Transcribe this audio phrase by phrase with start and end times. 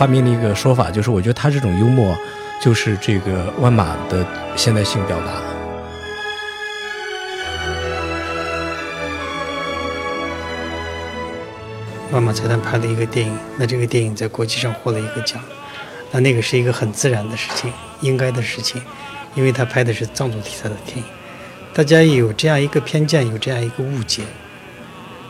[0.00, 2.16] 发明了一个说法，就是我觉得他这种幽默，
[2.58, 4.26] 就是这个万马的
[4.56, 5.26] 现代性表达。
[12.10, 15.38] 万马才旦拍了一个电影，那这个电影在国际上获了一个奖，
[16.12, 18.80] 那那个是一个很自然的事情，应该的事情，
[19.34, 21.04] 因为他拍的是藏族题材的电影，
[21.74, 24.22] 大家有这样一个偏见，有这样一个误解。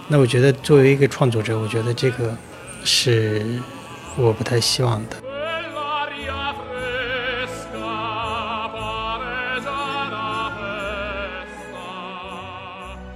[0.07, 2.37] 那我觉得作为一个创作者，我觉得这个
[2.85, 3.59] 是
[4.21, 5.17] 我不太希望的。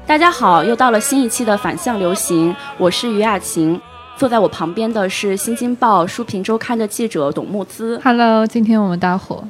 [0.07, 3.81] 大家好，又到了新一期的反向流行，我是于雅琴，
[4.17, 8.01] 坐在我旁边的是《新京报》书评周刊的记者董木姿。
[8.05, 9.43] Hello，今天我们搭伙。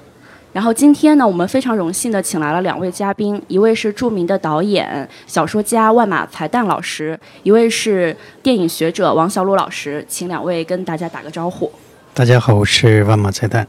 [0.54, 11.68] 然后今天呢，我们非常荣幸的请来了两位嘉宾，一位是著名的导演、小说家万马才旦老师，一位是电影学者王小鲁老师，请两位跟大家打个招呼。
[12.14, 13.66] 大家好，我是万马才旦。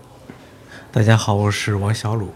[0.92, 2.28] 大家好，我是王小鲁。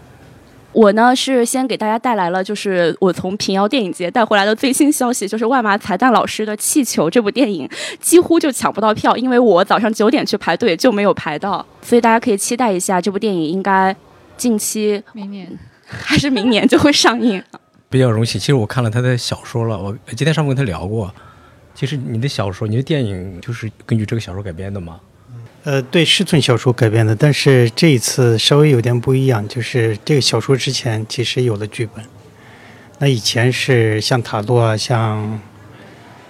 [0.71, 13.95] 我呢是先给大家带来了，就是我从平遥电影节带回来的最新消息，就是万马才旦老师的《气球》这部电影几乎就抢不到票，因为我早上九点去排队就没有排到，所以大家可以期待一下这部电影应该
[14.39, 15.47] 近期明年
[15.85, 17.43] 还是明年就会上映。
[17.89, 21.13] 比较荣幸，其实我看了他的小说了，我今天上午跟他聊过。
[21.75, 24.99] 其实你的小说，你的电影就是根据这个小说改编的吗？
[25.63, 32.03] 呃，对，是从小说改编的，但是这一次稍微有点不一样，就是这个小说之前其实有了剧本，
[32.99, 35.39] 那以前是像塔洛啊，像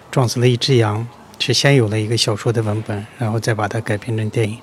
[0.10, 1.08] 撞死了一只羊，
[1.40, 4.58] 是先有了一个小说的文本，然后再把它改编成电影。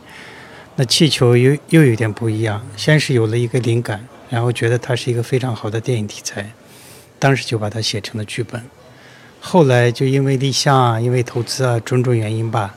[0.77, 6.53] 那气球又又有点不一样，先是有了一个灵感，然后觉得它是一个非常好的电影题材，
[7.19, 8.63] 当时就把它写成了剧本。
[9.41, 12.75] 后来就因为立项啊，因为投资啊，种种原因吧。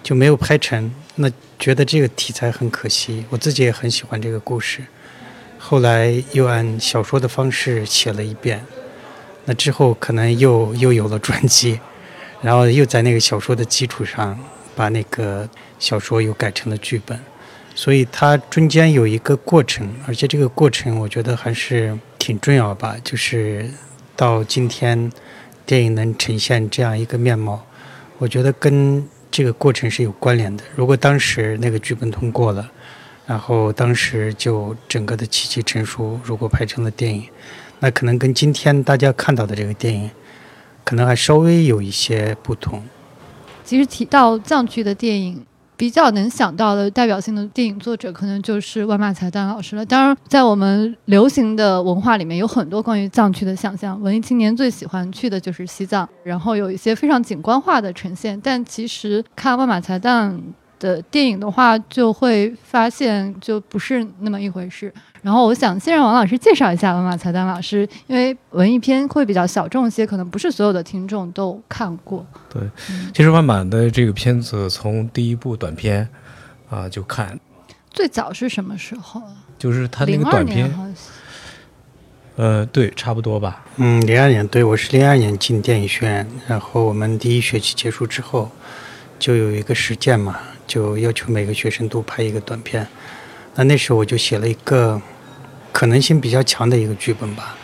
[0.00, 3.24] 就没有拍成，那觉得这个题材很可惜。
[3.28, 4.80] 我自己也很喜欢这个故事，
[5.58, 8.64] 后来又按小说的方式写了一遍。
[9.44, 11.80] 那之后可能又又有了传记，
[12.40, 14.38] 然后又在那个小说的基础上
[14.74, 15.46] 把那个
[15.78, 17.18] 小说又改成了剧本。
[17.74, 22.96] 所以它中间有一个过程，而且这个过程我觉得还是挺重要吧。
[23.04, 23.70] 就是
[24.16, 25.10] 到今天，
[25.64, 27.64] 电影能呈现这样一个面貌，
[28.18, 29.06] 我觉得跟。
[29.30, 30.64] 这个过程是有关联的。
[30.74, 32.68] 如果当时那个剧本通过了，
[33.26, 37.28] 然后当时就整个的契机成熟，如果拍成了电影，
[37.78, 40.10] 那可能跟今天大家看到的这个电影，
[40.82, 42.82] 可能还稍微有一些不同。
[43.66, 45.44] 其实提到藏区的电影，
[45.78, 49.86] 比较能想到的代表性的电影作者，可能就是万马才旦老师了。
[49.86, 53.98] 当然，在我们流行的文化里面，有很多关于藏区的想象。
[54.02, 58.38] 文艺青年最喜欢去的就是西藏，然后有一些非常景观化的呈现。
[58.42, 60.36] 但其实看万马才旦
[60.78, 64.92] 的电影的话，就会发现就不是那么一回事。
[65.20, 72.24] 然后我想先让王老师介绍一下万马才旦老师，因为文艺片会比较小众一些，可能不是所有的听众都看过。
[72.48, 72.62] 对，
[73.12, 76.08] 其实万马的这个片子从第一部短片
[76.70, 77.38] 啊就看，
[77.90, 79.32] 最早是什么时候啊？
[79.58, 80.72] 就是他那个短片，
[82.36, 83.64] 呃，对，差不多吧。
[83.76, 88.48] 嗯，零二年，对我是零二年进电影学院，然后我们第一学期结束之后，
[89.18, 92.86] 就有一个实践嘛，就要求每个学生都拍一个短片。
[93.56, 95.02] 那那时候我就写了一个
[95.72, 97.56] 可能性比较强的一个剧本吧，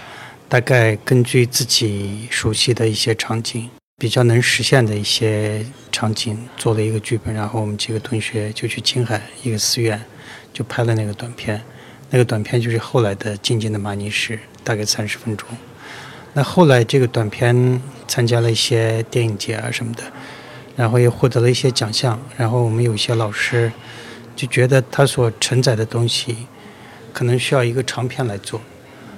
[0.48, 10.02] 大概根据自己熟悉的一些场景，比较能实现的一些场景做了一个剧本，然后我们几个同学就去青海一个寺院，
[10.52, 11.62] 就拍了那个短片。
[12.10, 15.48] 那个短片就是后来的《静静的玛尼石》，大概三十分钟。
[16.32, 20.02] 那后来这个短片参加了一些电影节啊什么的，
[20.76, 22.20] 然后也获得了一些奖项。
[22.36, 23.72] 然后我们有些老师
[24.34, 26.46] 就觉得他所承载的东西
[27.12, 28.60] 可能需要一个长片来做，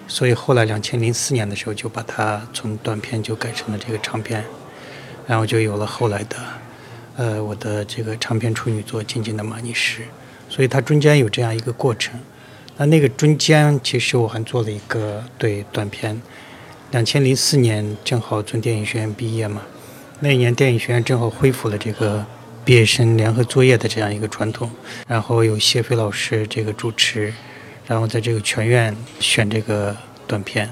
[0.07, 4.45] 所以后来两千零四年的时候就把它从短片就改成了这个长片，
[5.27, 6.37] 然后就有了后来的
[7.17, 10.03] 呃我的这个长篇处女作《静静的玛尼石》。
[10.49, 12.15] 所以它中间有这样一个过程。
[12.77, 16.23] 那那个中间，其实我还做了一个对短片。
[16.93, 19.63] 两千零四年正好从电影学院毕业嘛，
[20.19, 22.25] 那一年电影学院正好恢复了这个
[22.65, 24.71] 毕业生联合作业的这样一个传统，
[25.07, 27.33] 然后有谢飞老师这个主持，
[27.87, 29.95] 然后在这个全院选这个
[30.27, 30.71] 短片。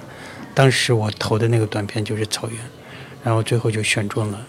[0.55, 2.58] 当时我投的那个短片就是《草原》，
[3.23, 4.46] 然后最后就选中了。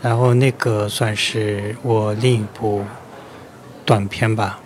[0.00, 2.84] 然后那个算是我另一部
[3.84, 4.60] 短片吧。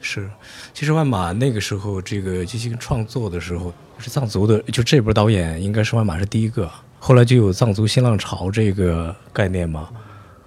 [0.00, 0.30] 是，
[0.72, 6.70] 其实万马那个时候这个进行创作的时候，是藏族的，就这波导演应该是万马是第一个，
[7.04, 9.88] 后来就有藏族新浪潮这个概念嘛。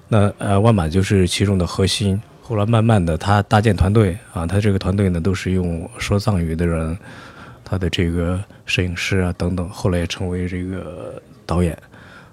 [0.07, 2.19] 那呃，万马就是其中的核心。
[2.42, 6.98] 后来慢慢的他搭建团队啊，他这个团队呢都是用说藏语的人，
[7.66, 11.78] 他的这个摄影师啊等等，后来也成为这个导演。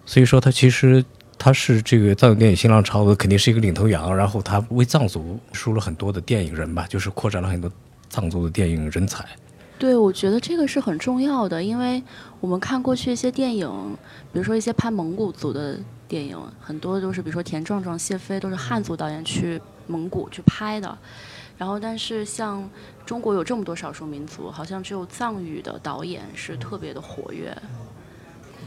[0.06, 1.04] 所以说他其实
[1.36, 7.68] 他是这个藏语电影新浪潮的肯定是一个领头羊，然后他为藏族输了很多的电影人吧，就是扩展了很多
[8.08, 9.24] 藏族的电影人才。
[9.82, 12.00] 对，我觉得这个是很重要的，因为
[12.38, 13.68] 我们看过去一些电影，
[14.32, 15.76] 比如说一些拍蒙古族的
[16.06, 20.96] 电影，很多都是比如说田壮壮、谢飞都是汉族导演去蒙古去拍的，
[21.58, 22.62] 然后但是像
[23.04, 27.52] 中国有这么多少数民族，好像只有藏语的导演是特别的活跃。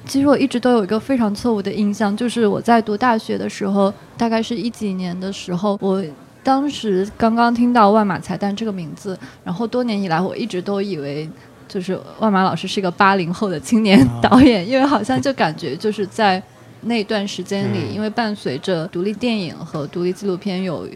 [0.06, 6.04] 其实我一直都有一个非常错误的印象，就是我在读大学的时候，大概是一几年的时候，我。
[6.46, 11.28] 当时刚刚听到万马才旦这个名字，然后多年以来我一直都以为，
[11.68, 16.40] 就是万马老师是一个八零后的青年导演，因为好像就感觉就是在
[16.82, 20.88] 那段时间里，因为伴随着独立电影和独立纪录片有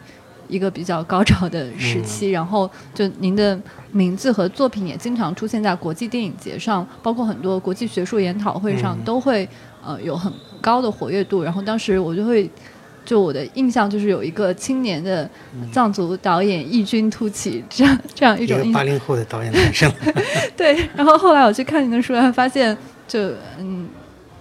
[0.47, 3.59] 一个比较高潮的时期，然后就您的
[3.91, 9.49] 名字和作品也经常出现在国际电影节上，包括很多国际学术研讨会上都会
[9.83, 10.31] 呃有很
[10.61, 12.47] 高的活跃度，然后当时我就会。
[13.05, 15.29] 就我的印象，就是有一个青年的
[15.71, 19.91] 藏族导演异军突起，这样这样一种八零后的导演诞生。
[20.55, 23.19] 对，然后后来我去看您的书，发现就
[23.57, 23.87] 嗯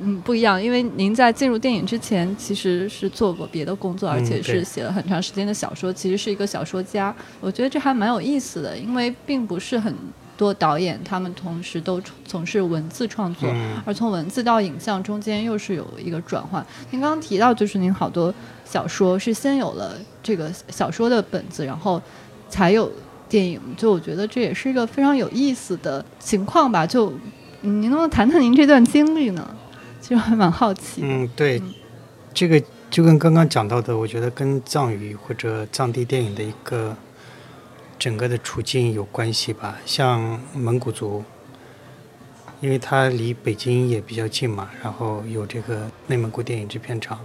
[0.01, 7.15] 嗯不一样，因为您在进入电影之前其实是做过别的工作，而且是写了很长时间的小说，其实是一个小说家。
[7.41, 9.95] 我觉得这还蛮有意思的，因为并不是很。
[10.39, 13.53] 多导演他们同时都从事文字创作，
[13.85, 16.65] 而从文字到影像中间又是有一个转换。
[16.93, 18.33] 您刚刚提到，就是您好多
[18.65, 22.01] 小说是先有了这个小说的本子，然后
[22.49, 22.89] 才有
[23.29, 23.61] 电影。
[23.77, 26.87] 就我觉得这也是一个非常有意思的情况吧。
[26.87, 27.13] 就
[27.63, 29.45] 您能不能谈谈您这段经历呢？
[30.01, 31.01] 其实还蛮好奇。
[31.03, 31.61] 嗯，对，
[32.33, 36.97] 这个就跟刚刚讲到的，我觉得跟藏语或者藏地电影的一个。
[37.99, 41.25] 整个的处境有关系吧，像蒙古族，
[42.61, 47.19] 因为它离北京也比较近嘛，然后有这个内蒙古电影制片厂，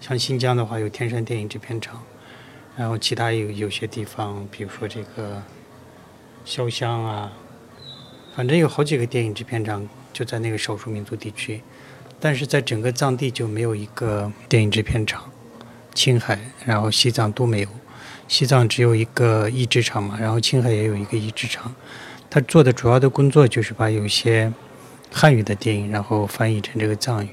[0.00, 2.02] 像新疆的话有天山电影制片厂，
[2.74, 5.42] 然后其他有有些地方，比如说这个
[6.46, 7.30] 潇湘啊，
[8.34, 11.60] 反正有好几个电影制片厂就在那个少数民族地区，
[12.18, 15.30] 但是在整个藏地就没有一个电影制片厂，
[15.92, 17.68] 青海，然后西藏都没有。
[18.26, 21.74] 西藏只有一个译制厂嘛，然后青海也有一个译制厂，
[22.30, 24.52] 他做的主要的工作就是把有些
[25.12, 27.28] 汉语的电影，然后翻译成这个藏语，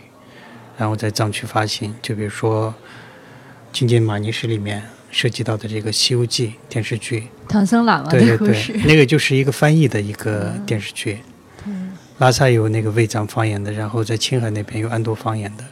[0.77, 1.95] 然后在藏区发行。
[2.01, 2.69] 就比如说
[3.71, 11.19] 《金剑马尼什》里面涉及到的这个《西游记》电视剧，唐僧喇嘛对对对，那个就是一个翻译的一个电视剧。
[12.19, 15.63] 拉萨有那个卫藏方言的，然后在青海那边有安多方言的，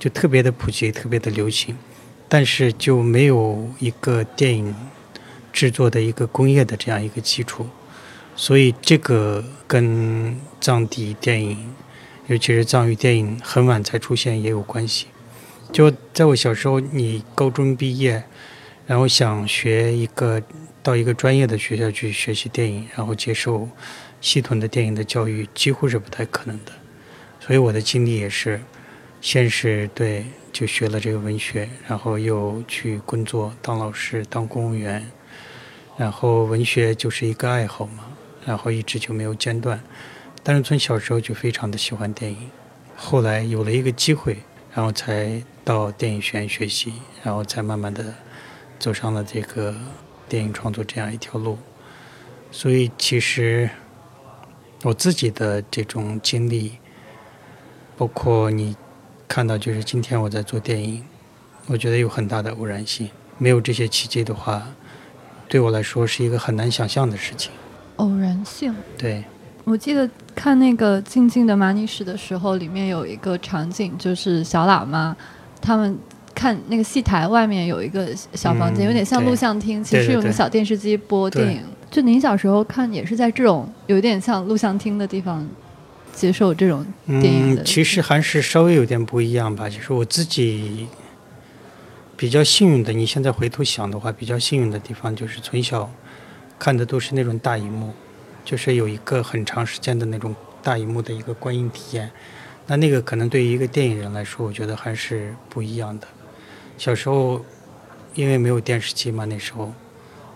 [0.00, 1.76] 就特别的普及，特别的流行。
[2.34, 4.74] 但是就没有一个电影
[5.52, 7.66] 制作的一个工业的这样一个基础，
[8.34, 11.74] 所以这个跟藏地电影，
[12.28, 15.08] 尤其是藏语电影很晚才出现也有关系。
[15.70, 18.24] 就在我小时候，你高中毕业，
[18.86, 20.42] 然后想学一个
[20.82, 23.68] 到一个专业的学校去学习电影，然后接受
[24.22, 26.72] 系统的电影的教育，几乎是不太可能的。
[27.40, 28.62] 所以我的经历也是，
[29.20, 30.24] 先是对。
[30.52, 35.10] 就学了这个文学，然后又去工作，当老师，当公务员，
[35.96, 38.04] 然后文学就是一个爱好嘛，
[38.44, 39.82] 然后一直就没有间断。
[40.42, 42.50] 但是从小时候就非常的喜欢电影，
[42.94, 44.36] 后来有了一个机会，
[44.74, 46.92] 然后才到电影学院学习，
[47.24, 48.12] 然后才慢慢的
[48.78, 49.74] 走上了这个
[50.28, 51.56] 电影创作这样一条路。
[52.50, 53.70] 所以其实
[54.82, 56.72] 我自己的这种经历，
[57.96, 58.76] 包括你。
[59.32, 61.02] 看到就是今天我在做电影，
[61.66, 63.08] 我觉得有很大的偶然性。
[63.38, 64.62] 没有这些契机的话，
[65.48, 67.50] 对我来说是一个很难想象的事情。
[67.96, 68.74] 偶然性。
[68.98, 69.24] 对。
[69.64, 75.16] 我记得看那个《静静的马尼史》的时候，里面有一个场景，就是小喇嘛
[75.62, 75.98] 他们
[76.34, 81.62] 看那个戏台外面有一个小房间，有点像录像厅，其实用个小电视机播电影。
[81.90, 85.48] 就您小时候看也是在这种有点像录像厅的地方。
[86.12, 89.68] 接受这种电影的，其实还是稍微有点不一样吧。
[89.68, 90.86] 就是我自己
[92.16, 95.90] 比较幸运的，你现在回头想的话，比较幸运的地方就是从小
[96.58, 97.92] 看的都是那种大荧幕，
[98.44, 102.10] 就是有一个很长时间的那种大荧幕的一个观影体验。
[102.66, 106.06] 那那个可能对于一个电影人来说，我觉得还是不一样的。
[106.78, 107.44] 小时候
[108.14, 109.72] 因为没有电视机嘛，那时候，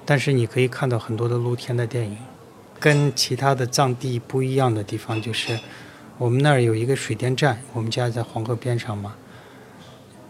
[0.04, 2.16] 但是你可以看到很多的露天的电影。
[2.78, 5.58] 跟其他的藏地不一样的地方就是，
[6.18, 9.14] 我们那儿有一个水电站，我们家在黄河边上嘛。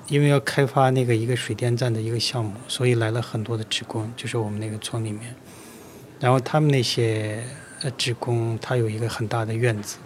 [0.08, 5.34] 因为要开发那个一个水电站的一个项目，所以来了很多的职工，就是我们那个村里面。
[6.20, 7.42] 然后他们那些
[7.82, 9.96] 呃职工，他有一个很大的院子，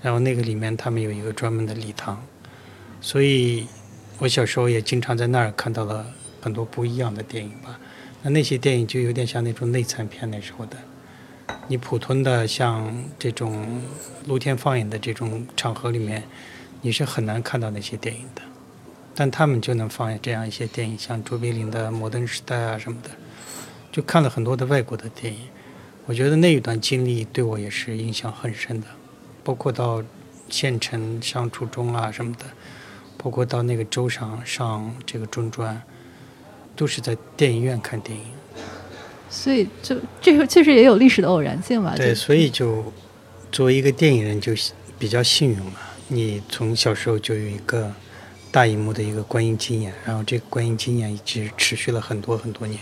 [0.00, 2.24] 然后那个里面他们有一个专门的礼堂，
[3.00, 3.66] 所以
[4.18, 6.06] 我小时候也经常在那儿看到了
[6.40, 7.80] 很多不一样的电影吧。
[8.22, 10.76] 那那些电影就有点像那种内参片那时候的。
[11.68, 13.80] 你普通的像这种
[14.26, 16.24] 露天放映的这种场合里面，
[16.82, 18.42] 你是很难看到那些电影的。
[19.14, 23.10] 但他们就能放这样一些电影，像卓别林的《摩登时代》啊什么的，
[23.92, 25.40] 就看了很多的外国的电影。
[26.06, 28.86] 我觉得那一段经历对我也是印象很深的，
[29.44, 30.02] 包括到
[30.48, 32.46] 县城上初中啊什么的，
[33.18, 35.80] 包括到那个州上上这个中专，
[36.74, 38.24] 都是在电影院看电影。
[39.30, 41.94] 所以就这个确实也有历史的偶然性吧。
[41.96, 42.92] 对，所以就
[43.52, 44.52] 作为一个电影人就
[44.98, 45.74] 比较幸运嘛，
[46.08, 47.90] 你从小时候就有一个
[48.50, 52.80] 大荧幕的一个观影经验，然后这个观影经验一直持续了很多很多年，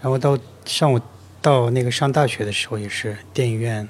[0.00, 1.00] 然后到上我
[1.42, 3.88] 到那个上大学的时候也是电影院，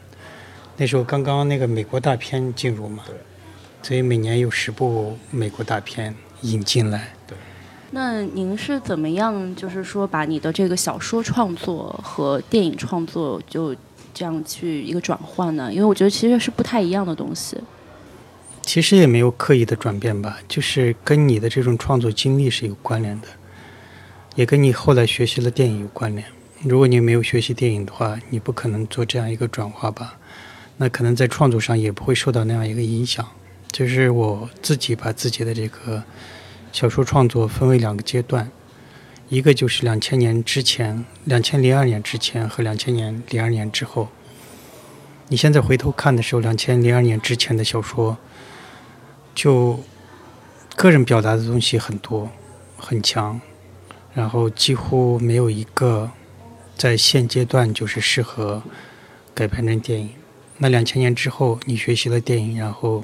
[0.78, 3.04] 那时候刚刚那个美国大片进入嘛，
[3.82, 7.12] 所以每年有十部美国大片引进来。
[7.90, 13.74] 那您是怎么样，就是说把你的这个小说创作和电影创作就
[14.12, 15.72] 这样去一个转换呢？
[15.72, 17.56] 因为我觉得其实是不太一样的东西。
[18.62, 23.28] 其实也没有刻意的转变吧，就是跟你的这种创作经历是有关联的，
[24.34, 26.26] 也跟你后来学习了电影有关联。
[26.62, 30.18] 如果你没有学习电影的话，你不可能做这样一个转化吧？
[30.78, 33.24] 那可能在创作上也不会受到那样一个影响。
[33.70, 36.02] 就是我自己把自己的这个
[36.76, 38.50] 小说创作分为两个阶段，
[39.30, 44.08] 一个就是两千年之前，两千零二年之前和两千年零二年之后。
[45.28, 48.18] 你现在回头看的时候，两千零二年之前的小说，
[49.34, 49.80] 就
[50.76, 52.28] 个人表达的东西很多，
[52.76, 53.40] 很强，
[54.12, 56.10] 然后几乎没有一个
[56.76, 58.62] 在现阶段就是适合
[59.32, 60.10] 改编成电影。
[60.58, 63.02] 那两千年之后，你学习了电影，然后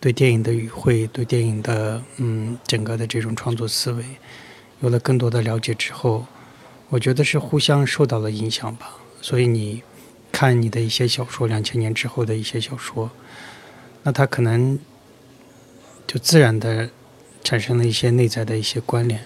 [0.00, 4.04] 对电影的语汇，对电影的嗯整个的这种创作思维，
[4.80, 6.26] 有了更多的了解之后，
[6.88, 8.96] 我觉得是互相受到了影响吧。
[9.20, 9.82] 所以你
[10.30, 13.10] 看你的一些小说，两千年之后的一些小说，
[14.04, 14.78] 那它可能
[16.06, 16.88] 就自然的
[17.42, 19.24] 产生了一些内在的一些关联。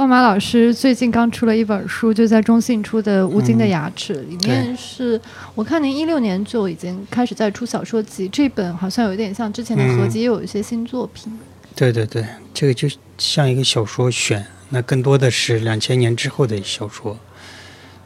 [0.00, 5.20] 万马老师最近刚出了一本书，就在中信出的《吴京的牙齿》里面是，
[5.54, 11.38] 我看您一六年就已经开始在出小说集，这本好像有点像之前的合集，也有一些新作品。
[11.76, 12.88] 对对对，这个就
[13.18, 17.18] 像一个小说选，那更多的是两千年之后的小说，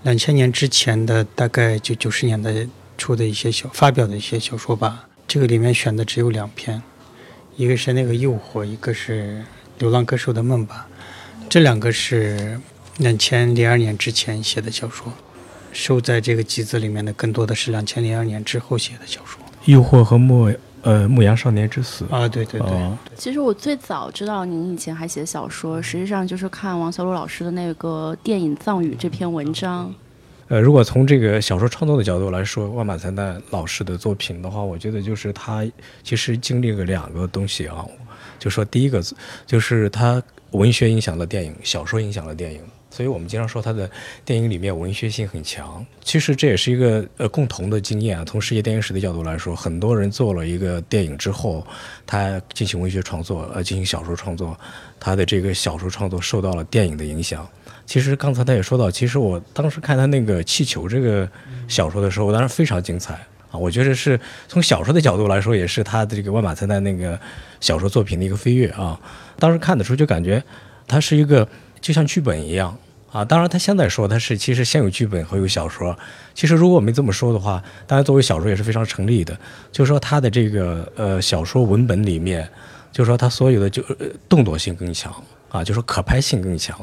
[0.03, 2.67] 两千年之前的大概就九十年代
[2.99, 5.07] 出的一些小发表的一些小说吧。
[5.29, 6.83] 这个里面选的只有两篇，
[7.57, 9.45] 一个是那个《诱惑》，一个是
[9.81, 10.89] 《流浪歌手的梦》吧。
[11.55, 12.61] 这两个是
[12.99, 15.13] 两千零二年之前写的小说，
[15.73, 19.41] 收在这个集子里面的更多的是两千零二年之后写的小说。
[19.67, 29.95] 诱惑和牧呃牧羊少年之死啊，对对对，哦其实我最早知道您以前还写小说，实际上就是看王小璐老师的那个电影《藏语》这篇文章。
[30.49, 35.65] 呃，如果从这个小说创作的角度来说，万马三旦老师的作品的话，我觉得就是他
[36.03, 37.87] 其实经历了两个东西啊，
[38.41, 39.01] 就说第一个
[39.47, 40.21] 就是他
[40.55, 43.91] 文学影响了电影，小说影响了电影，所以我们经常说他的
[44.25, 45.85] 电影里面文学性很强。
[46.03, 48.25] 其实这也是一个呃共同的经验啊。
[48.25, 51.67] 从世界电影史的角度来说，很多人做了一个电影之后，
[52.07, 54.57] 他进行文学创作，呃，进行小说创作，
[55.01, 57.45] 他的这个小说创作受到了电影的影响。
[57.85, 61.29] 其实刚才他也说到，其实我当时看他那个《气球》这个
[61.67, 63.27] 小说的时候，我当然非常精彩
[63.59, 64.19] 我觉得是
[64.49, 67.19] 从小说的角度来说，也是他的这个万马才旦那个
[67.61, 68.99] 小说作品的一个飞跃啊！
[69.39, 70.43] 当时看的时候就感觉
[70.87, 71.47] 它是一个
[71.81, 72.77] 就像剧本一样
[73.11, 73.25] 啊！
[73.25, 75.97] 当然他现在说他是其实先有剧本后有小说，
[76.35, 79.39] 其实如果我没这么说的话，当然作为小说也是非常成立的。
[79.71, 82.49] 就是说他的这个呃小说文本里面，
[82.93, 85.13] 就是说他所有的就、呃、动作性更强
[85.49, 86.79] 啊，就是说可拍性更强。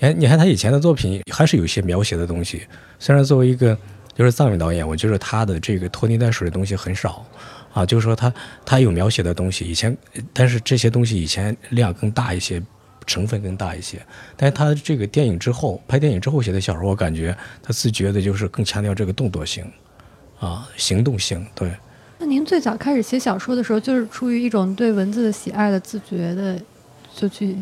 [0.00, 2.66] 哎，你看他以前的作品还是有些描写的东西，
[2.98, 3.76] 虽然作为一个
[4.14, 7.24] 就是藏语导演，我觉得他的这个拖泥带水的东西很少
[7.72, 8.32] 啊，就是说他
[8.64, 9.96] 他有描写的东西，以前
[10.32, 12.62] 但是这些东西以前量更大一些，
[13.06, 14.04] 成分更大一些，
[14.36, 19.64] 但是他这个电影之后拍电影之后写的小说，我感觉他自觉的就是更强调这个动作性
[20.38, 21.70] 啊，行动性，对。
[22.18, 26.60] 那您最早开始写小说的时候，就是出于一种对文字的喜爱的自觉的，
[27.16, 27.56] 就去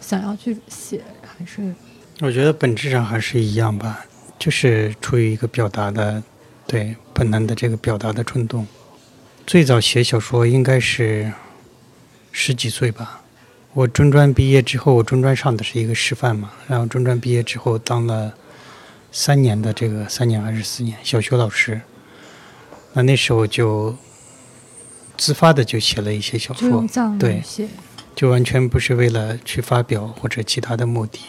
[0.00, 1.74] 想要去写，还是？
[2.20, 4.06] 我觉得本质上还是一样吧，
[4.38, 6.22] 就是出于一个表达的，
[6.66, 8.66] 对本能的这个表达的冲动。
[9.46, 11.32] 最早写小说应该是
[12.32, 13.22] 十几岁吧，
[13.72, 18.34] 我中专毕业之后，我中专上的是一个师范嘛，然后中专毕业之后当了
[19.12, 21.80] 三年的这个三年还是四年小学老师。
[22.92, 23.96] 那那时候就
[25.16, 26.86] 自发的就写了一些小说
[27.18, 27.42] 对。
[28.14, 31.20] 就完全不是为了去发表或者其他的目的，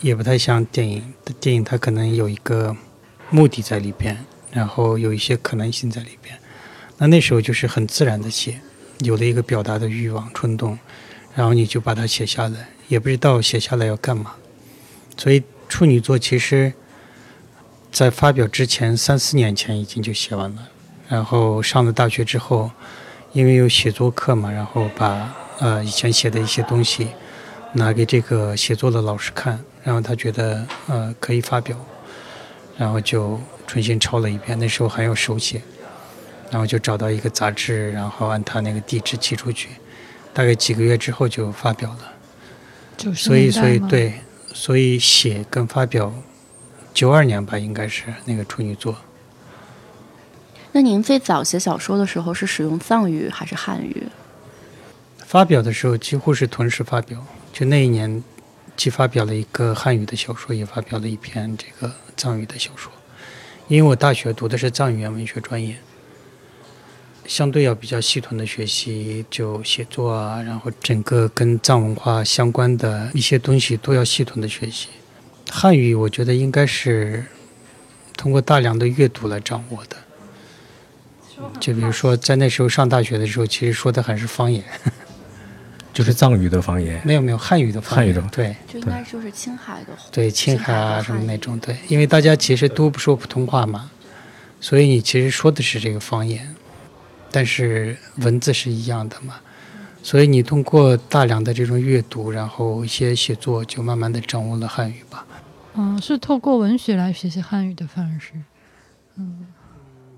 [0.00, 1.14] 也不太像电影。
[1.40, 2.76] 电影它可能有一个
[3.30, 4.16] 目的在里边，
[4.52, 6.38] 然后有一些可能性在里边。
[6.98, 8.60] 那那时候就是很自然的写，
[9.00, 10.78] 有了一个表达的欲望、冲动，
[11.34, 14.34] 然后你就把它写下来，也不知道写下来要干嘛。
[15.16, 16.72] 所以处女座其实，
[17.90, 20.68] 在发表之前三四年前已经就写完了，
[21.08, 22.70] 然后上了大学之后，
[23.32, 27.08] 因为有写作课嘛，然后把呃以前写的一些东西
[27.72, 31.76] 拿给这个写作的老师看，然后他觉得呃可以发表，
[32.76, 35.62] 然后就重新抄了一遍，那时候还要手写，
[36.50, 39.68] 然后就找到一个杂志，然后按他那个地址寄出去，
[40.34, 42.12] 大概几个月之后就发表了。
[42.96, 44.14] 九十所以，所以对，
[44.52, 46.12] 所以写跟发表，
[46.92, 48.96] 九二年吧，应该是那个处女座。
[50.72, 54.08] 那您最早写小说的时候是使用藏语还是汉语？
[55.24, 58.24] 发表的时候几乎是同时发表，就那一年，
[58.76, 62.92] 既发表了一个汉语的小说，也发表了一篇这个藏语的小说。
[63.68, 65.76] 因为我大学读的是藏语言文学专业，
[67.26, 74.88] 相对要比较系统的学习，就写作啊，然后整个跟藏文化相关的一些东西都要系统的学习。
[75.50, 77.24] 汉语我觉得应该是
[78.16, 79.96] 通过大量的阅读来掌握的。
[81.60, 84.62] 就比如说，在那时候上大学的时候，其实说的还是方言。
[85.96, 87.00] 就是藏语的方言。
[87.06, 89.92] 没有没有汉语的方言，汉语的对就应该就是青海的。
[90.12, 93.90] 对，青海啊什么那种对，因为大家其实都不说普通话嘛，
[94.60, 96.54] 所以你其实说的是这个方言，
[97.30, 99.36] 但是文字是一样的嘛，
[100.02, 105.24] 所以你通过大量的这种阅读，然后一些写作，就慢慢的掌握了汉语吧。
[105.76, 108.32] 嗯，是透过文学来学习汉语的方式。
[109.16, 109.46] 嗯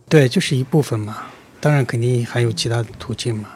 [0.09, 1.27] 对，就是一部分嘛，
[1.61, 3.51] 当然肯定还有其他的途径嘛。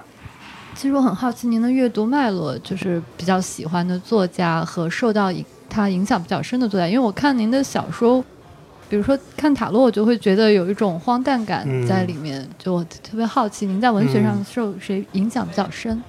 [0.83, 6.89] 其实我很好奇您的阅读脉络，就是比较喜欢的作家和受到影他影响比较深的作家。
[6.89, 8.21] 因为我看您的小说，
[8.91, 12.45] 比如说看塔洛，我就会觉得有一种荒诞感嗯在里面。
[12.59, 16.03] 就我特别好奇，您在文学上嗯受谁影响比较深？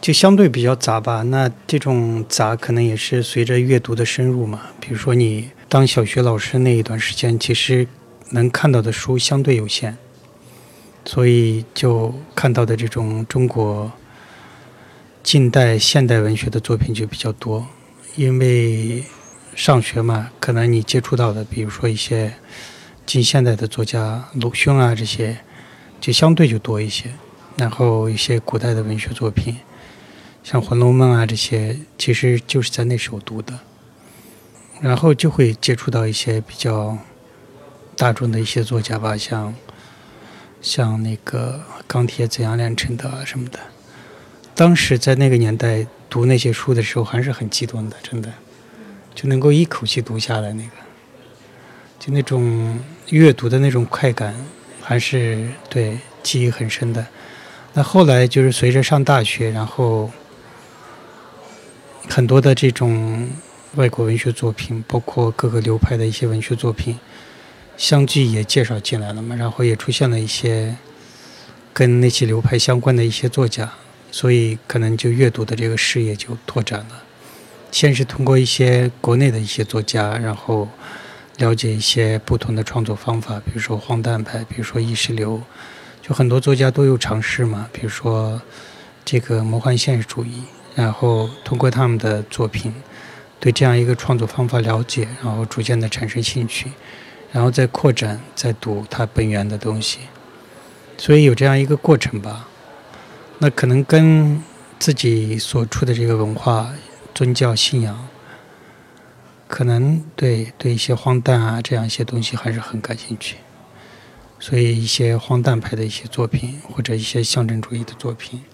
[0.00, 1.20] 就相对比较杂吧。
[1.24, 4.62] 那这种杂可能也是随着阅读的深入嘛。
[4.80, 7.86] 比如说你当小学老师那一段时间，其实
[8.30, 9.98] 能看到的书相对有限，
[11.04, 13.92] 所以就看到的这种中国
[15.22, 17.66] 近代现代文学的作品就比较多。
[18.16, 19.04] 因为
[19.54, 22.34] 上学嘛，可能你接触到的，比如说一些
[23.04, 25.38] 近现代的作家鲁迅啊这些，
[26.00, 27.12] 就相对就多一些。
[27.56, 29.56] 然后一些古代的文学作品。
[30.42, 33.58] 像《红楼梦》啊这些，其实就是在那时候读的，
[34.82, 36.98] 然后就会接触到一些比较
[37.96, 39.54] 大众的一些作家吧，像
[40.64, 43.60] 像那个《钢铁怎样炼成的》什么的。
[44.54, 48.32] 当时在那个年代读那些书的时候，还是很激动的，真的
[49.14, 50.70] 就能够一口气读下来，那个
[52.00, 54.34] 就那种阅读的那种快感，
[54.80, 57.06] 还是对记忆很深的。
[57.74, 60.10] 那后来就是随着上大学，然后
[62.08, 63.28] 很多的这种
[63.74, 66.98] 外国文学作品，包括各个流派的一些文学作品，
[67.76, 70.76] 相继也介绍进来了嘛，然后也出现了一些
[71.72, 73.72] 跟那些流派相关的一些作家，
[74.10, 77.02] 所以可能就阅读的这个视野就拓展了。
[77.70, 80.68] 先是通过一些国内的一些作家，然后
[81.38, 85.42] 了解一些不同的创作方法，比如说荒诞派，比如说意识流。
[86.00, 88.40] 就很多作家都有尝试嘛，比如说
[89.06, 90.42] 这个魔幻现实主义，
[90.74, 92.74] 然后通过他们的作品
[93.40, 96.70] 对这样一个创作方法了解，然后逐渐的产生兴趣，
[97.34, 99.98] 然后再扩展，再读它本源的东西，
[100.96, 102.48] 所以有这样一个过程吧。
[103.40, 104.40] 那可能跟
[104.78, 106.72] 自己所处的这个文化、
[107.12, 108.08] 宗教信仰，
[109.48, 113.38] 可能对对一些荒诞啊这样一些东西还是很感兴趣。
[114.38, 118.44] 所以一些荒诞派的一些作品，或者一些象征主义的作品，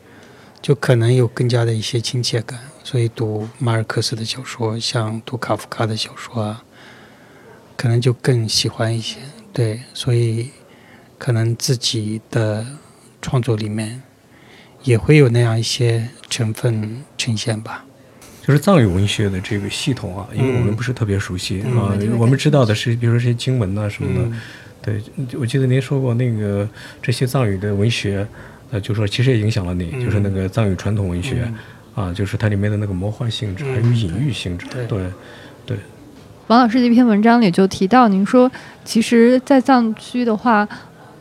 [0.62, 2.58] 就可能有更加的一些亲切感。
[2.82, 6.64] 所以读马尔克斯的小说，像读卡夫卡的小说啊，
[7.80, 9.16] 可能就更喜欢一些。
[9.54, 10.50] 对，所以
[11.16, 12.66] 可能自己的
[13.22, 14.02] 创作里面
[14.82, 17.86] 也会有那样一些成分呈现吧。
[18.42, 24.26] 就是藏语文学的这个系统啊，因为我们嗯不是特别熟悉、嗯啊我们知道的是，比如说这些经文呐、什么的。
[24.26, 24.40] 嗯
[24.82, 25.02] 对，
[25.38, 26.68] 我记得您说过那个
[27.00, 28.26] 这些藏语的文学，
[28.70, 31.50] 呃，就说其实也影响了你，就是那个藏语传统文学，
[31.96, 34.66] 嗯啊，就是它里面的那个魔幻性质，嗯还有隐喻性质。
[34.70, 35.06] 对对
[35.66, 35.76] 对，
[36.50, 38.50] 王老师的一篇文章里就提到，您说，
[38.84, 40.68] 其实，在藏区的话，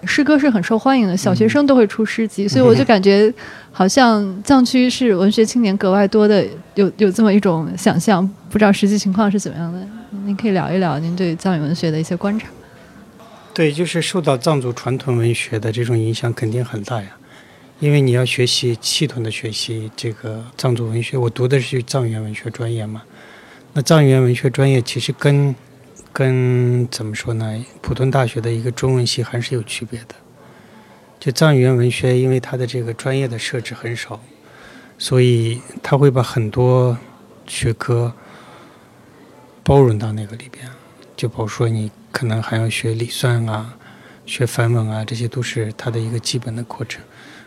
[0.03, 3.31] 诗歌是很受欢迎的，小学生都会出诗集，所以我就 感觉，
[3.71, 9.79] 好像藏区是文学青年格外多的，有有这么一种想象，不知道实际情况是怎么样的。
[10.25, 12.47] 您可以聊一聊您对藏语文学的一些观察。
[13.53, 17.09] 对，就是受到藏族传统文学的这种影响肯定很大呀，
[17.79, 23.03] 因为你要学习系统的学习这个藏族文学，我读的是藏语言文学专业嘛，
[23.73, 25.55] 那藏语言文学专业其实跟
[26.11, 30.15] 跟怎么说呢，普通大学的一个中文系还是有区别的。
[31.19, 34.19] 就藏语言文学，因为它的这个专业的设置很少，
[34.97, 36.97] 所以它会把很多
[37.45, 38.11] 学科
[39.63, 40.65] 包容到那个里边。
[41.15, 43.75] 就比如说你可能还要学理算啊、
[44.25, 47.03] 学梵文啊，这些都是它的一个基本的课程，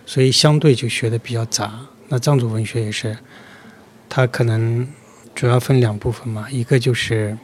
[0.06, 1.80] 所以相对就学的比较杂。
[2.08, 3.16] 那藏族文学也是，
[4.08, 4.86] 它可能
[5.34, 7.36] 主要分两部分嘛，一个就是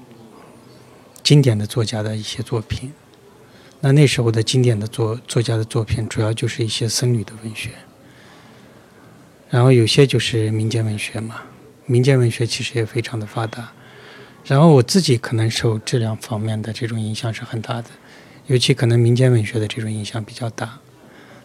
[1.23, 2.93] 经典的作家的一些作品，
[3.81, 7.71] 那那时候的经典的作作家的作品，主要就是一些僧侣的文学，
[9.51, 11.43] 然后有些就是民间文学嘛，
[11.87, 13.73] 民间文学其实也非常的发达。
[14.45, 17.89] 然后我自己可能受这两方面的这种影响是很大的，
[18.47, 20.79] 尤其可能民间文学的这种影响比较大，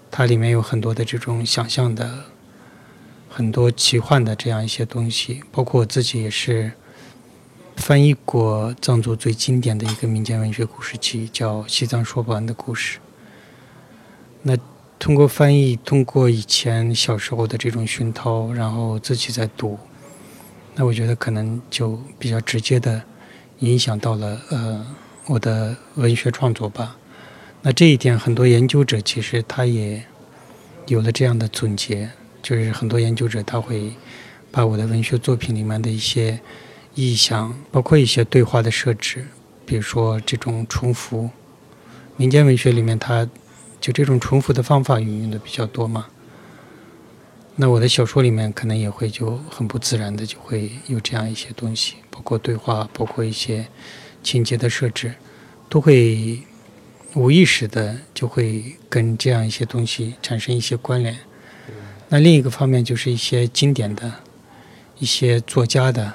[0.10, 2.26] 它里面有很多的这种想象的、
[3.36, 6.72] 很多奇幻的这样一些东西，包括我自己也是
[7.76, 13.00] 翻译过藏族最经典的一个民间文学故事集，叫《西藏说不完的故事》。
[14.44, 14.56] 那
[15.00, 19.80] 通过翻译，通过以前小时候的这种熏陶，然后自己在读。
[20.76, 23.02] 那我觉得可能就比较直接的
[23.60, 24.86] 影响到了呃
[25.26, 26.96] 我的文学创作吧。
[27.64, 30.06] 那这一点很多研究者其实他也
[30.86, 32.12] 有了这样的总结，
[32.44, 33.94] 就是很多研究者他会
[34.52, 36.40] 把我的文学作品里面的一些
[36.94, 39.26] 意象，包括一些对话的设置，
[39.66, 41.30] 比如说这种重复，
[42.18, 43.28] 民间文学里面它
[43.82, 46.06] 就这种重复的方法运用的比较多嘛。
[47.56, 53.66] 那我的小说里面可能也会就很不自然的就会有这样一些东西，包括对话，包括一些
[54.22, 55.14] 情节的设置，
[55.70, 56.42] 都会
[57.16, 61.18] 无意识的就会跟这样一些东西产生一些关联。
[62.14, 64.14] 那另一个方面就是一些经典的
[65.00, 66.14] 一些作家的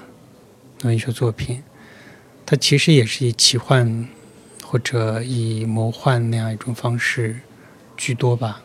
[0.84, 1.60] 文学作品，
[2.46, 4.08] 它其实也是以奇幻
[4.62, 7.40] 或者以魔幻那样一种方式
[7.96, 8.62] 居多吧，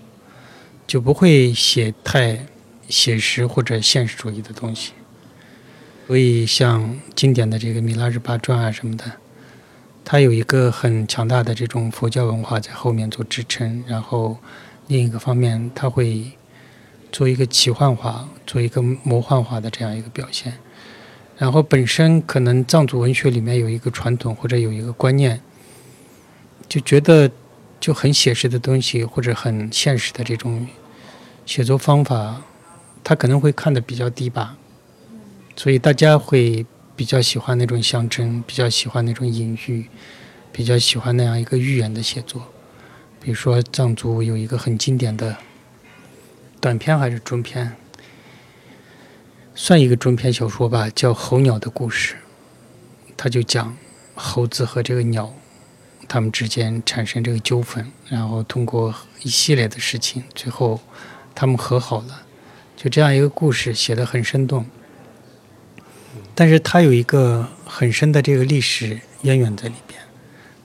[0.85, 2.45] 就不会写太。
[2.89, 4.91] 写实或者现实主义的东西，
[6.05, 9.05] 所以像经典的这个《米拉日巴传》啊什么的，
[10.03, 14.37] 它有一个很强大的这种佛教文化在后面做支撑，然后
[14.87, 16.33] 另一个方面，它会
[17.13, 20.51] 做一个奇幻化、做一个魔幻化的这样一个表现。
[21.37, 25.39] 然后本身可能藏族文学里面有一个传统或者有一个观念，
[26.67, 27.31] 就觉得
[27.79, 30.67] 就很写实的东西或者很现实的这种
[31.45, 32.41] 写作方法。
[33.03, 34.55] 他可能会看得比较低吧，
[35.57, 39.87] 所以大家会比较喜欢那种象征，比较喜欢那种隐喻，
[40.53, 42.41] 比较喜欢那样一个寓言的写作。
[43.19, 45.35] 比如说藏族有一个很经典的
[46.63, 47.75] 短篇还是中篇，
[49.53, 52.15] 算一个中篇小说吧，叫《候鸟的故事》，
[53.17, 53.75] 他就讲
[54.15, 55.33] 猴子和这个鸟，
[56.07, 60.79] 他们之间产生这个纠纷，然后通过一系列的事情，最后
[61.35, 62.23] 他们和好了。
[62.77, 64.65] 就这样一个故事写得很生动，
[66.33, 69.99] 但是它有一个很深的这个历史渊源在里边，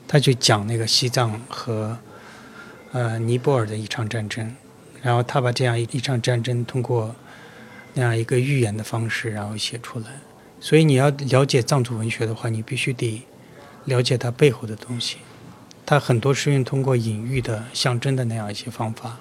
[0.06, 1.98] 他就讲那个西藏和
[2.92, 4.54] 呃尼泊尔的一场战争，
[5.02, 7.14] 然后他把这样一一场战争通过
[7.94, 10.06] 那样一个寓言的方式，然后写出来。
[10.60, 13.22] 所以你要了解藏族文学的话，你必须得
[13.84, 15.18] 了解它背后的东西，
[15.86, 19.18] 它很多是用通过隐喻的、象征的那样一些方法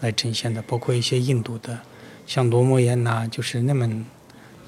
[0.00, 1.80] 来呈现的，包括一些印度的。
[2.26, 4.04] 像罗摩衍那就是那么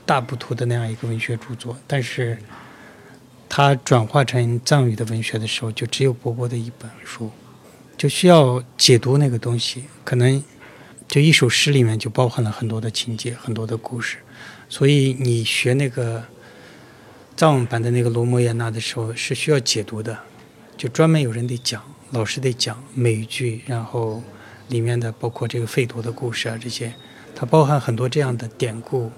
[0.06, 2.38] 大部头的那样一个文学著作，但是
[3.48, 7.30] 它转化成藏语的文学的时候，就只有薄薄的一本书，
[7.98, 9.84] 就需要解读那个东西。
[10.04, 10.42] 可能
[11.06, 14.18] 就一首诗里面就包含了很多的情节、很多的故事，
[14.70, 16.24] 所以你学那个
[17.37, 20.18] 藏文版的那个罗摩衍那的时候是需要解读的，
[20.76, 21.82] 就专门有人得讲，
[22.12, 24.22] 老师得讲每一句，然后
[24.68, 26.94] 里面的包括这个费陀的故事啊这些。
[27.34, 29.12] 它包含很多这样的典故，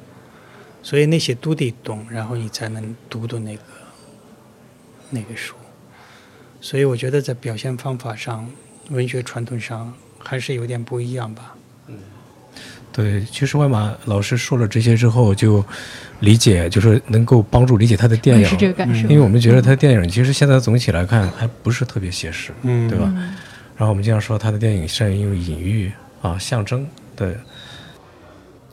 [0.83, 3.63] 所以那些都得懂，然后你才能读懂那个
[5.09, 5.55] 那个书。
[6.61, 8.51] 所以我觉得在表现方法上、
[8.91, 11.55] 文学传统上还是有点不一样吧。
[11.89, 11.95] 嗯
[12.93, 15.65] 对，其实外马老师说了这些之后，就
[16.19, 19.09] 理解，就是能够帮助理解他的电影，是这个感受。
[19.09, 23.05] 因为我们觉得他的电影其实现在总体来看还不是特别写实，嗯，对吧？
[23.77, 27.37] 然后我们经常说他的电影善于用隐喻啊、象征，对。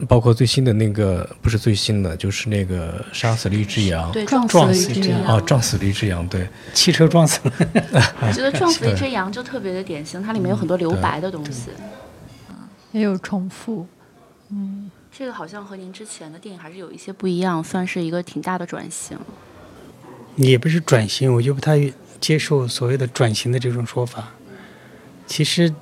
[0.08, 7.54] 包括最新的那个，不是最新的，就是那个杀死了一只羊，对，撞撞死了一只羊啊，撞死了一只羊，对， 汽车撞死了。
[8.22, 11.72] 我觉得撞死了一只 羊就特别的典型，它里面有很多留白的东西，
[12.92, 13.88] 也有重复。
[14.50, 19.18] 嗯，这个好像和您之前的电影还是有一些不一样，算是一个挺大的转型。
[20.36, 24.34] 也不是转型，我就不太接受所谓的转型的这种说法。
[25.26, 25.74] 其实。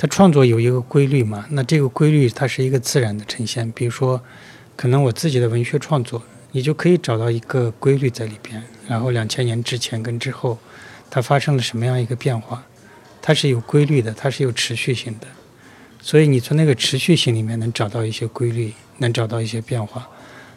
[0.00, 1.44] 他创作有一个规律嘛？
[1.50, 3.70] 那这个规律它是一个自然的呈现。
[3.72, 4.18] 比如说，
[4.74, 8.62] 可能我自己的文学创作，你就可以找到一个规律在里边。
[8.88, 10.58] 然后两千年之前跟之后，
[11.10, 12.64] 它发生了什么样一个变化？
[13.20, 15.26] 它是有规律的，它是有持续性的。
[16.00, 20.08] 所以你从那个持续性里面能找到一些规律，能找到一些变化。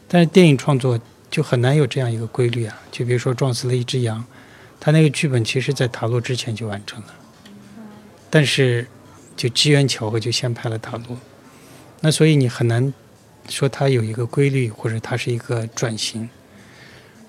[0.07, 0.97] 但是电影创作
[1.29, 2.81] 就很难有这样一个规律啊！
[2.93, 4.23] 就比如说撞死了一只羊，
[4.79, 7.07] 他那个剧本其实在塔洛之前就完成了，
[8.29, 8.87] 但是。
[9.35, 11.17] 就机缘巧合就先拍了塔罗，
[12.01, 12.93] 那所以你很难
[13.49, 16.29] 说它有一个规律，或者它是一个转型。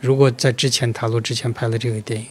[0.00, 2.26] 如果在之前塔罗之前拍了这个电影，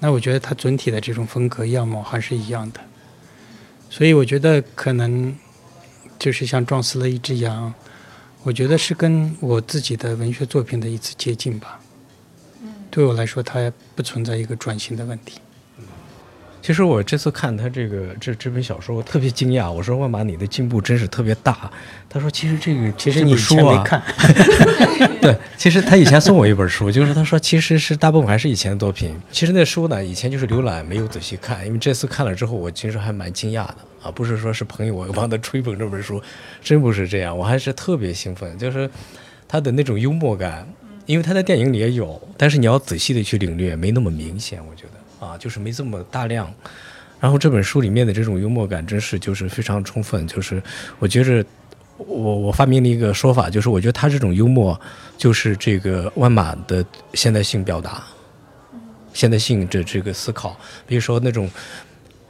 [0.00, 2.80] 那我觉得它整体的这种风格样貌还是一样的。
[3.90, 5.36] 所以我觉得可能
[6.18, 7.72] 就是像撞死了一只羊，
[8.42, 11.78] 我觉得是跟我自己的文学作品的一次接近吧。
[12.90, 15.40] 对我来说，它不存在一个转型的问题。
[16.62, 19.68] 其实我这次看他这个这这本小说，我特别惊讶。
[19.68, 21.68] 我说万马，你的进步真是特别大。
[22.08, 24.00] 他说，其实这个其实你书没看。
[25.20, 29.12] 对，其实他以前送我一本书，就是他说其实是大部分还是以前的作品。
[29.32, 31.66] 其实那书呢，以前就是浏览，没有仔细看。
[31.66, 36.22] 因为这次看了之后，我其实还蛮惊讶的啊，不是说是朋友我帮他吹捧这本书，
[36.62, 38.56] 真不是这样，我还是特别兴奋。
[38.56, 38.88] 就是
[39.48, 40.64] 他的那种幽默感，
[41.06, 44.90] 因为他在电影里也有，但是你要仔细的去领略，没那么明显，我觉得。
[45.22, 46.52] 啊，就是没这么大量，
[47.20, 50.60] 然后这本书里面的这种幽默感真是就是非常充分，就是
[50.98, 51.44] 我觉着
[51.96, 54.78] 我我发明了一个说法，就是我觉得他这种幽默
[55.16, 58.02] 就是这个万马的现代性表达，
[59.12, 60.56] 现代性的这个思考，
[60.88, 61.48] 比如说那种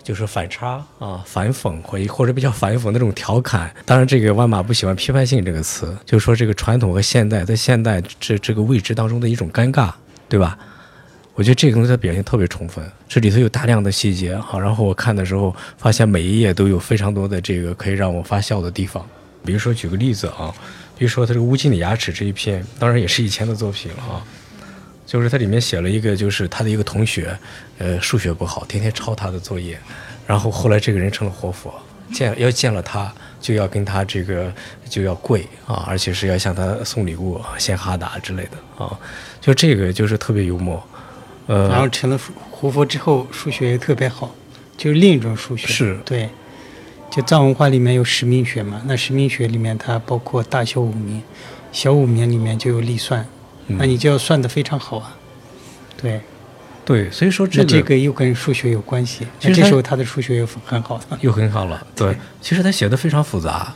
[0.02, 3.74] 就是反差啊、反讽或或者比较反讽那种调侃。
[3.86, 9.90] 当然，这个万马不喜欢批判性这个词，就是说这个传统和现代在现代这这个位置当中的一种尴尬，
[10.28, 10.58] 对吧？
[11.34, 14.58] 我觉得这个东西它表现特别充分，这里头有大量的细节哈。
[14.58, 19.04] 然后我看的时候，发现每一页都有非常多的这个可以让我发笑的地方。
[19.44, 20.54] 比如说举个例子啊，
[20.96, 24.22] 比如说他这个乌金的牙齿这一篇，当然也是以前的作品了啊。
[25.04, 27.36] 就是它里面写了一个，就是他的一个同学，
[27.76, 29.78] 呃，数学不好，天天抄他的作业。
[30.26, 31.74] 然后后来这个人成了活佛，
[32.12, 34.50] 见要见了他就要跟他这个
[34.88, 38.98] 就要跪啊，而且是要向他送礼物，献哈达之类的啊。
[39.40, 40.82] 就这个就是特别幽默。
[41.46, 42.18] 呃，然后成了
[42.50, 44.34] 活佛之后，数学也特别好，
[44.76, 45.66] 就是另一种数学。
[45.66, 46.28] 是对，
[47.10, 51.22] 就藏文化里面有十名学嘛，那十名学里面它包括大小五名，
[51.72, 53.26] 小五名里面就有历算，
[53.66, 55.16] 那你就要算得非常好啊。
[56.00, 56.20] 对，
[56.84, 59.26] 对，所以说这这个又跟数学有关系。
[59.40, 61.86] 那这时候他的数学又很好了，又很好了。
[61.94, 63.74] 对，其实他写的非常复杂，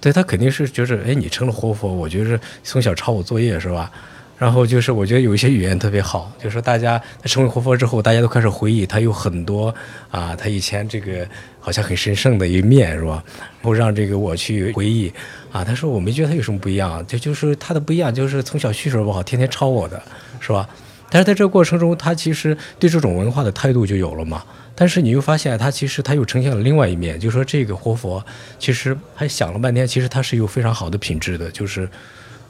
[0.00, 3.90] 对他肯定是觉得，哎，你成了活佛，我觉得从小抄我作业是吧？
[4.38, 9.74] 然后就是，我觉得有一些语言特别好，就是说大家他成为活佛之后，大家都开始回忆他有很多
[10.12, 11.26] 啊，他以前这个
[11.58, 13.22] 好像很神圣的一面，是吧？
[13.60, 15.12] 然后让这个我去回忆
[15.50, 20.00] 啊，他说我没觉得他有什么不一样，就就是他的不一样，就是从小蓄水不好，天天抄我的，
[20.38, 20.68] 是吧？
[21.10, 24.44] 但是在这个过程中，他其实对这种文化的态度就有了嘛。
[24.76, 28.24] 但是你又发现，他其实他又呈现了另外一面，就是说这个活佛
[28.60, 31.84] 其实还想了半天，其实他是有非常好的品质的，就是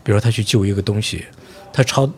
[0.02, 1.24] 比如说他去救一个东西。
[1.78, 2.10] 他抄，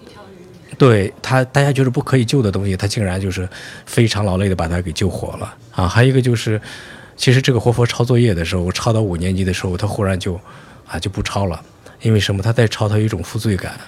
[0.79, 3.47] 对他大家觉得不可以救的东西，他竟然就是
[3.85, 5.87] 非常劳累的把他给救活了啊！
[5.87, 6.59] 还有一个就是，
[7.15, 10.41] 其实这个活佛抄作业的时候，抄到五年级的时候，他忽然就
[10.87, 11.63] 啊就不抄了，
[12.01, 12.43] 因为什么？
[12.43, 13.79] 他在抄，他有一种负罪感。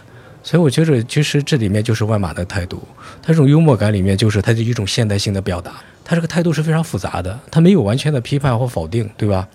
[0.42, 2.86] 所以我觉得，其实这里面就是万马的态度，
[3.22, 5.72] 他这种幽默感里面就是他的一种现代性的表达。
[6.04, 9.48] 他这个态度是非常复杂的，他没有完全的批判或否定，对吧？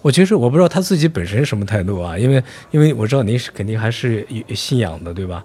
[0.00, 5.44] 我其实我不知道他自己本身什么态度啊，因为因为我知道您是肯定还是信仰的，对吧？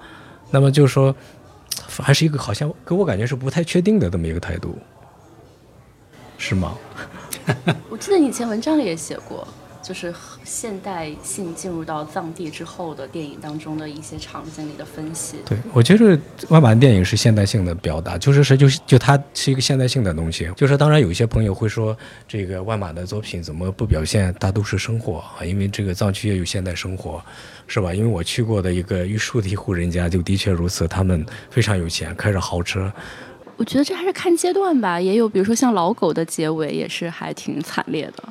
[0.51, 1.15] 那么就是说，
[1.99, 4.77] 还是一个好像给我感觉是不太确定的这么一个态度，
[6.37, 6.77] 是吗？
[7.89, 9.47] 我记得你以前文章里也写过，
[9.83, 10.15] 就是
[10.45, 15.37] 现代性进入到藏地之后的电影当中的一些场景里的分析。
[15.45, 16.17] 对，我觉得
[16.47, 20.49] 万马的电影是现代性的表达，就是说，就就它是一个现代性的东西。
[20.55, 25.43] 就是当然有一些朋友会说，这个万马的作品怎么不表现大都市生活啊？
[25.43, 27.21] 因为这个藏区也有现代生活，
[27.67, 27.93] 是吧？
[27.93, 32.89] 因为我去过的一个玉树的一户人家，就的确如此，他们非常有钱，开着豪车。
[33.57, 38.23] 我觉得这还是看阶段吧，也有比如说像老狗的结尾也是还挺惨烈的。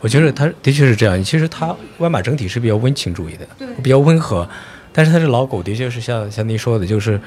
[0.00, 1.22] 我觉得他的确是这样。
[1.22, 3.46] 其实他外马整体是比较温情主义的，
[3.82, 4.48] 比较温和。
[4.92, 7.20] 但是他这老狗的确是像像您说的，就是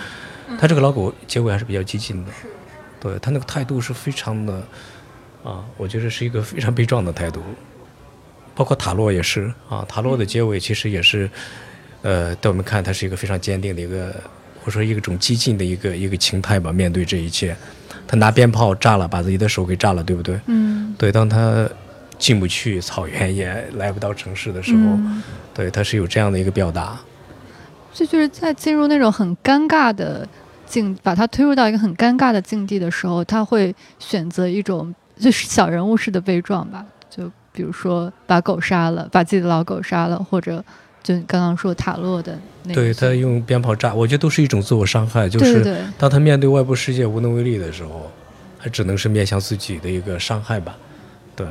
[0.60, 2.32] 他这个老狗结尾还是比较激进的。
[3.00, 4.54] 对他那个态度是非常的
[5.44, 7.42] 啊，我觉得是一个非常悲壮的态度。
[8.56, 11.30] 包括塔洛也是啊，塔洛的结尾其实也是
[12.02, 14.16] 呃，在我们看他是一个非常坚定的一个。
[14.62, 17.56] 或者说一种激进的一个一个情态吧，面对这一切，
[18.06, 20.38] 他拿鞭炮炸了，把自己的手给炸了，对不对？
[20.48, 20.94] 嗯。
[20.98, 21.68] 对，当他
[22.20, 25.00] 进不去草原，也来不到城市的时候，
[25.56, 27.00] 对，他是有这样的一个表达。
[27.92, 30.28] 这就是在进入那种很尴尬的
[30.68, 40.64] 境，把他推入到一个很尴尬的境地的时候，他会选择一种就是小人物式的悲壮吧，就比如说把狗杀了，把自己的老狗杀了，或者。
[41.02, 45.30] 就刚刚说塔洛的那，对他用鞭炮炸，我觉得都是一种自我伤害。
[45.30, 48.12] 就是当他面对外部世界无能为力的时候，
[48.60, 50.76] 他只能是面向自己的一个伤害吧。
[51.38, 51.48] 对，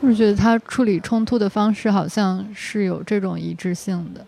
[0.00, 4.26] 我是觉得他处理冲突的方式好像是有这种一致性的，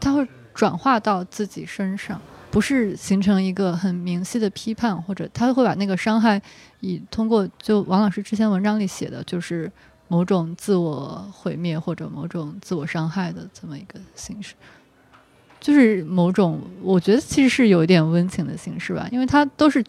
[0.00, 6.40] 他会转化到自己身上，不是形成一个很明晰的批判，或者他会把那个伤害
[6.80, 9.70] 以通过就王老师之前文章里写的，就是。
[10.12, 14.54] 某种自我毁灭或者某种自我伤害的这么一个形式，
[15.60, 19.84] 就是某种我觉得其实是有一点温情的形式吧，因为他都是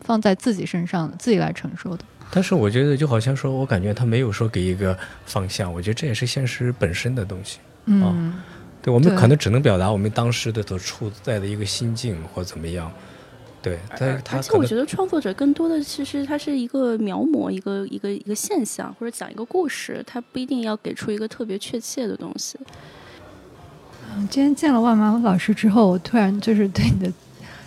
[0.00, 2.04] 放在自己身上的，自己来承受的。
[2.30, 7.58] 但是我觉得就好像说，我感觉他没有说给一个方向，我觉得这也是现实本身的东西。
[7.86, 8.34] 嗯，
[8.82, 12.90] 对，我们可能只能表达我们当时的所处在的一个心境或怎么样。
[13.62, 22.56] 对，而而且我觉得创作者更多的其实他是一个描摹一个一个一个现象，或者讲一个故事，他不一定要给出一个特别确切的东西。
[24.14, 27.12] 嗯，今天见了万马老师之后，我突然就是对你的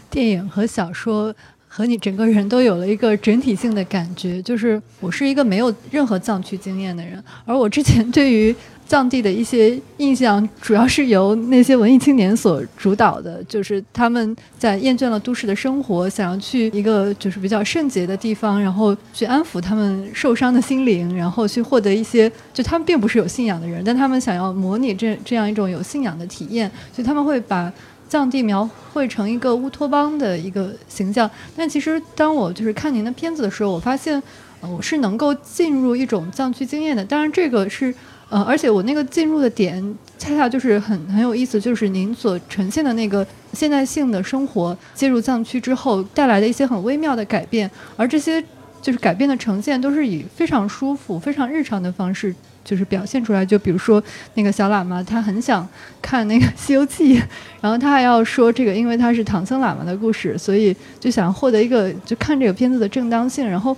[0.09, 1.35] 电影和小说
[1.69, 4.41] 和你整个人都有了一个整体性的感觉。
[4.41, 8.53] 就是我是一个没有任何藏区经验的人，而我之前对于。
[8.89, 27.71] 藏地的一些印象，主要是由那些文艺青年所主导的，就是他们在厌倦了都市的生活，想要去一个就是比较圣洁的地方，然后去安抚他们受伤的心灵，然后去获得一些，就他们并不是有信仰的人，但他们想要模拟这这样一种有信仰的体验，所以他们会把
[28.09, 31.29] 藏地描绘成一个乌托邦的一个形象。
[31.55, 34.21] 但其实当我就是看您的片子的时候，我发现，
[34.59, 37.05] 呃，我是能够进入一种藏区经验的。
[37.05, 37.95] 当然，这个是。
[38.31, 39.83] 呃， 而且我那个进入的点，
[40.19, 47.67] 恰恰就是很很有意思，就是您所呈现的那个现代性的生活，进入藏区之后带来的一些很微妙的改变，
[47.97, 48.39] 而这些
[48.83, 53.45] 就是改变的呈现，都是以非常舒服、非常日常的方式，就是表现出来。
[53.45, 54.03] 就比如说
[54.35, 55.67] 那个小喇嘛，他很想
[56.01, 57.19] 看那个《西游记》，
[57.61, 63.75] 然后他还要说这个，因为他是唐僧喇嘛的故事，所以就想获得一个就看这个片子的正当性，然后。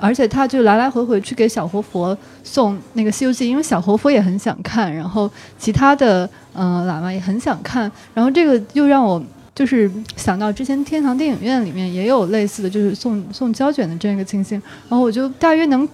[0.00, 15.88] 而且他就来来回回去给小活佛送那个《西游记》，因为小活佛也很想看，然后其他的嗯喇嘛也很想看，然后这个又让我就是想到之前天堂电影院里面也有类似的就是送送胶卷的这样一个情形，然后我就大约能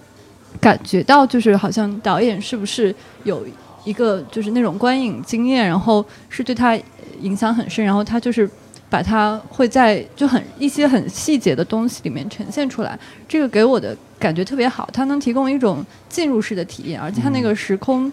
[0.61, 3.45] 感觉到，就是好像导演是不是有
[3.83, 6.77] 一个就是那种观影经验，然后是对他
[7.21, 8.49] 影响很深，然后他就是。
[8.91, 14.89] 把它会在就很一些很细节的东西里面呈现出来，这个给我的感觉特别好。
[14.91, 18.11] 它能提供一种进入式的体验，而且它那个时空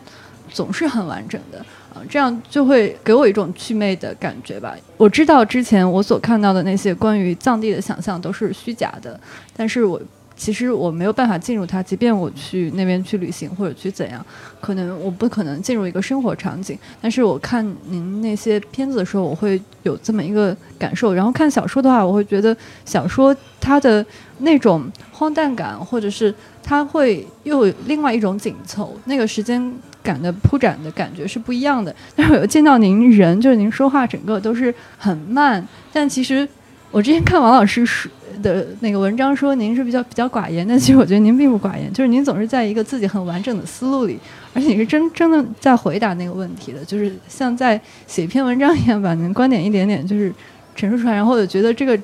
[0.51, 1.61] 总是很完整的
[1.95, 4.77] 啊，这样就会给我一种祛魅的感觉吧。
[4.99, 9.19] 我知道之前我所看到的那些关于藏地的想象都是虚假的，
[9.57, 9.99] 但是我。
[10.37, 14.25] 其实我没有办法进入它，即便我去那边去旅行或者去怎样，
[14.61, 16.79] 可能我不可能进入一个生活场景。
[17.01, 21.15] 但是我看您那些片子的时候，我会有这么一个感受。
[21.15, 24.05] 然后看小说的话，我会觉得小说它的
[24.41, 26.33] 那种荒诞感，或者是
[26.63, 29.73] 它会又有另外一种紧凑，那个时间
[30.03, 31.95] 感的铺展的感觉是不一样的。
[32.15, 36.47] 但是我又见到您人，就是您说话整个都是很慢，但其实
[36.91, 38.13] 我之前看王老师说。
[38.43, 44.19] 的那个文章说您是比较比较寡言， 但其实我觉得您并不寡言，就是您总是在一个自己很完整的思路里，
[44.53, 50.33] 而且你是真真的在回答那个问题的，就是像在写一篇文章一样，把您观点一点点就是
[50.75, 51.99] 陈述出来，然后我觉得这个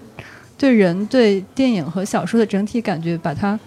[0.57, 3.59] 对人对电影和小说的整体感觉，把它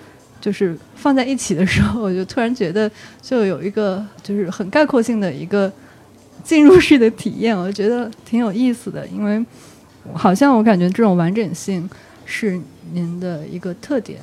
[0.41, 2.89] 就是放在一起的时候，我就突然觉得
[3.21, 5.71] 就有一个就是很概括性的一个
[6.43, 9.43] 进入式的体验，我觉得挺有意思的，因为
[10.13, 11.89] 好像我感觉这种完整性
[12.25, 12.59] 是
[12.91, 14.19] 您的一个特点。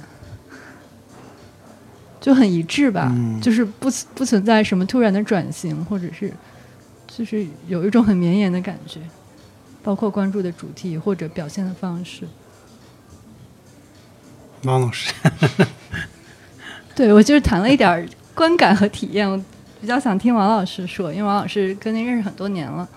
[2.20, 6.32] 就很一致吧，就是不不存在什么突然的转型，或者是
[7.08, 9.00] 就是有一种很绵延的感觉，
[9.82, 12.28] 包括关注的主题或者表现的方式。
[14.62, 15.12] 王老师，
[16.94, 19.36] 对我就是谈了一点观感和体验，我
[19.80, 22.88] 比较想听王老师说，因为王老师跟您认识很多年了。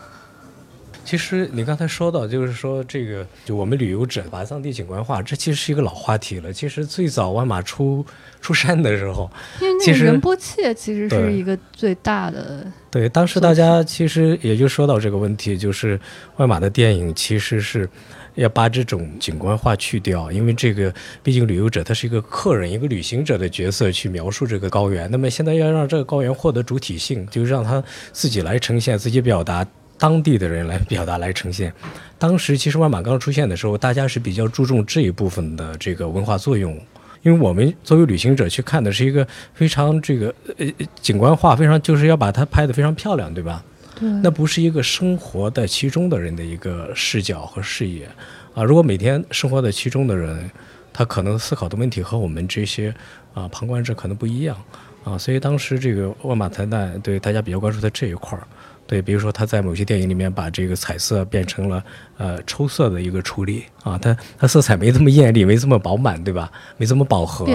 [1.05, 6.51] 其实你刚才说到，就是说这个，就我们旅游者把藏地景观化，这其实是一个老话题了。
[6.51, 8.03] 其实最早万马出
[8.41, 9.29] 出山的时候，
[9.61, 12.65] 因为那个仁波切其实是一个最大的。
[12.89, 15.99] 对，当时大家其实也就说到这个问题，就是
[16.37, 17.87] 万马的电影其实是
[18.33, 20.91] 要把这种景观化去掉，因为这个
[21.21, 25.09] 毕竟旅游者他是一个客人、一个旅行者的角色去描述这个高原。
[25.11, 29.65] 那么现在要让这个高原获得主体性，就让他自己来呈现、自己表达。
[29.97, 31.73] 当地的人来表达来呈现，
[32.17, 36.77] 当时其实万马刚出现的时候，大家是比较注重这一部分的这个文化作用，
[37.21, 40.67] 因为我们作为旅行者去看的是一个非常这个呃
[41.01, 43.63] 景观化，非常就是要把它拍得非常漂亮，对吧？
[43.99, 44.09] 对。
[44.21, 48.05] 那不是一个生活在其中的人的一个视角和视野
[48.53, 48.63] 啊！
[48.63, 50.51] 如果每天生活在其中的人，
[50.91, 52.93] 他可能思考的问题和我们这些
[53.33, 54.57] 啊旁观者可能不一样
[55.05, 58.45] 啊，所以当时这个万马才旦对大家比较关注在这一块儿。
[58.87, 61.83] 对，比如说他在某些电影里面把这个彩色变成了
[62.17, 66.51] 呃抽色的一个处理啊，它它色彩没这么艳丽，没这么饱满，对吧？
[66.77, 67.51] 没这么饱和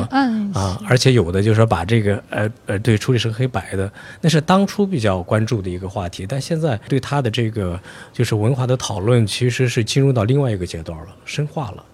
[0.53, 7.79] 啊，而且有的就是说把这个呃呃对处理成黑白的，那是当初比较关注的一个话题，但现在对他的这个
[8.13, 11.85] 就是文化的讨论其实是进入到另外一个阶段了，深化了。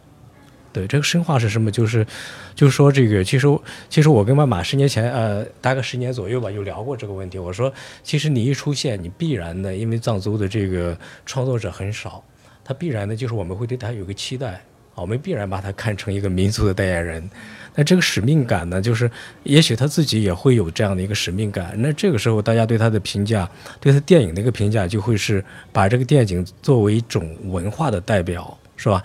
[0.77, 1.71] 对，这个深化是什么？
[1.71, 2.07] 就是，
[2.55, 3.47] 就是说这个，其实，
[3.89, 7.39] 其实我跟万马十年前，呃，大概十年左右吧，有聊过这个问题。
[7.39, 7.73] 我说，
[8.03, 12.23] 其实你一出现，你必然的，因为藏族的这个创作者很少，
[12.63, 14.61] 他必然的就是我们会对他有个期待，
[14.95, 17.31] 我们必然把他看成一个民族的代言人。
[17.75, 19.11] 那这个使命感呢，就是
[19.45, 21.75] 也许他自己也会有这样的一个使命感。
[21.79, 23.49] 那这个时候，大家对他的评价，
[23.81, 29.03] 对他电影的一个评价，就会是把这个电影作为一种文化的代表，是吧？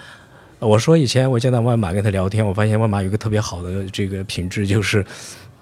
[0.62, 5.03] 我说以前我见到万马跟他聊天，我发现万马有个特别好的这个品质，就是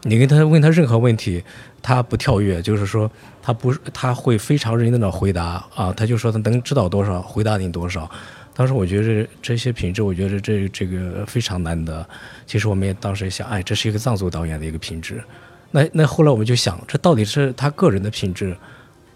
[0.04, 1.42] 你跟他问他任何问题，
[1.82, 3.10] 他不跳跃，就是说
[3.42, 8.12] 他不他会非常认真的回答啊，他就说他能知道多少，回答你多少。
[8.54, 12.06] 当时我觉得这些品质，我觉得这这个非常难得。
[12.46, 15.24] 其实我们也当时想，哎，这是一个藏族导演的一个品质。
[15.72, 18.54] 那那后来我们就想，这到底是他个人的品质，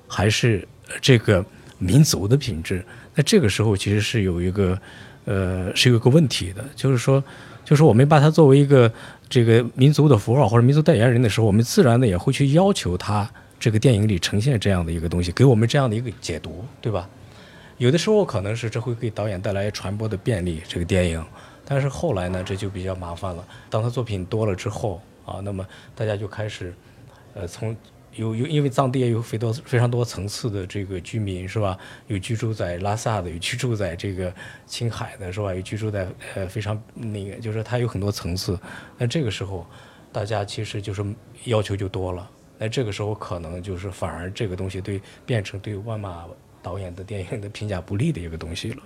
[0.07, 0.65] 还是
[1.01, 1.45] 这个
[1.77, 2.85] 民族的品质？
[3.13, 4.79] 那这个时候其实是有一个。
[5.25, 7.23] 呃，是有个问题的，就是说，
[7.63, 8.91] 就是我们把它作为一个
[9.29, 17.09] 这个民族的符号或者民族代言人的时候，我们自然的也会去要求他这个电影里呈现这样的一个东西，给我们这样的一个解读，对吧？
[17.77, 21.23] 有的时候可能是这会给导演带来传播的便利，这个电影，
[21.65, 23.43] 但是后来呢，这就比较麻烦了。
[23.69, 25.65] 当他作品多了之后啊，那么
[25.95, 26.73] 大家就开始，
[27.33, 27.75] 呃，从。
[28.15, 31.77] 有有，因为藏地也有非多非常多层次的这个居民是吧？
[32.07, 34.33] 有居住在拉萨的，有居住在这个
[34.65, 35.53] 青海的是吧？
[35.53, 38.59] 有居住在呃非常那个，就是它有很多层次。
[38.97, 39.65] 那这个时候，
[40.11, 41.03] 大家其实就是
[41.45, 42.29] 要求就多了。
[42.57, 46.25] 那这个时候可能就是反而这个东西对变成对万马
[46.61, 48.83] 导演的电影的评价不利的一个东西了。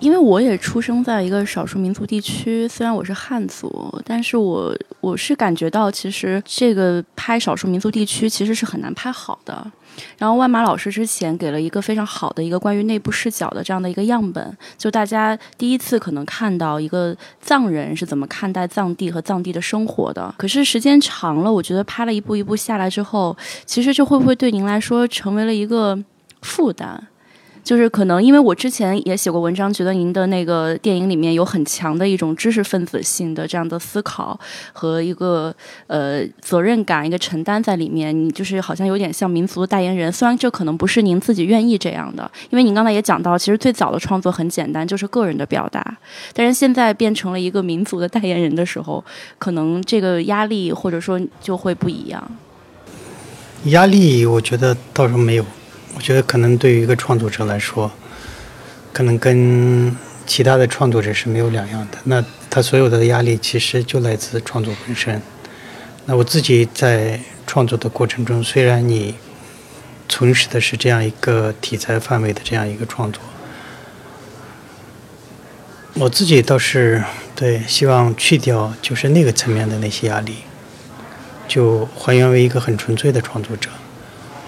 [0.00, 9.70] 因为我也出生在一个少数民族地区，虽然我是汉族，但是我我是感觉到，其实这个拍少数民族地区其实是很难拍好的。
[10.16, 20.34] 然后万马老师之前给了一个非常好的一个关于内部视角的这样的一个样本，就大家第一次可能看到一个藏人是怎么看待藏地和藏地的生活的。
[20.38, 23.36] 可是时间长了，我觉得拍了一步一步下来之后，
[23.66, 25.98] 其实这会不会对您来说成为了一个
[26.40, 27.06] 负担？
[27.62, 34.38] 就是可能，因为我之前也写过文章，觉得您的那个电影里面有很强的一种知识分子性的这样的思考
[34.72, 35.54] 和一个
[35.86, 38.10] 呃责任感、一个承担在里面。
[38.18, 45.96] 你就是好像有点像民族的代言人，虽然这可能不是您自己愿意这样的，因为您刚才也讲到，其实最早的创作很简单，就是个人的表达。
[46.32, 49.04] 但是现在变成了一个民族的代言人的时候，
[49.38, 52.30] 可能这个压力或者说就会不一样。
[53.64, 55.44] 压力，我觉得倒是没有。
[55.94, 57.90] 我觉得可能对于一个创作者来说，
[58.92, 59.94] 可能跟
[60.26, 61.98] 其他的创作者是没有两样的。
[62.04, 65.20] 那他所有的压力其实就来自创作本身。
[66.06, 69.14] 那我自己在创作的过程中，虽然你
[70.08, 73.22] 从事的是这样一个题材范围的这样一个创作，
[75.94, 80.36] 我自己倒是对，希望去掉就是那个层面的那些压力，
[81.46, 83.68] 就还原为一个很纯粹的创作者。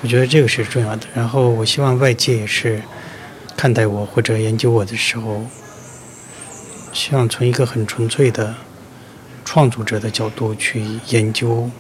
[0.03, 1.07] 我觉得这个是重要的。
[1.15, 2.83] 然后我希望外界也是
[3.57, 5.43] 看待我或者研究我的时候，
[6.93, 8.55] 希望从一个很纯粹的
[9.45, 11.71] 创作者的角度去研究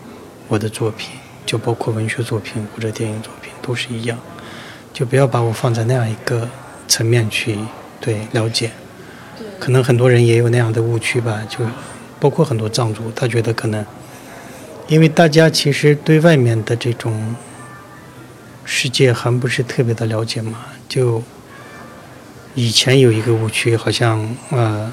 [0.49, 1.11] 我的作品，
[1.45, 4.18] 就包括文学作品或者电影作品都是一样，
[4.93, 6.49] 就不要把我放在那样一个
[6.87, 7.59] 层面去
[8.01, 8.70] 对了解。
[9.59, 11.59] 可能很多人也有那样的误区吧，就
[12.20, 13.85] 包括很多藏族，他觉得可能，
[14.87, 17.35] 因为大家其实对外面的这种
[18.64, 20.58] 世界还不是特别的了解嘛，
[20.88, 21.22] 就
[22.54, 24.92] 以前有一个误区，好像呃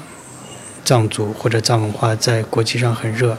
[0.84, 3.36] 藏族或者藏文化在国际上很热，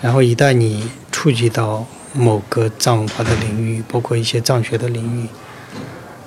[0.00, 5.28] 然后一旦你触及到某个藏文化的领域，包括一些藏学的领域，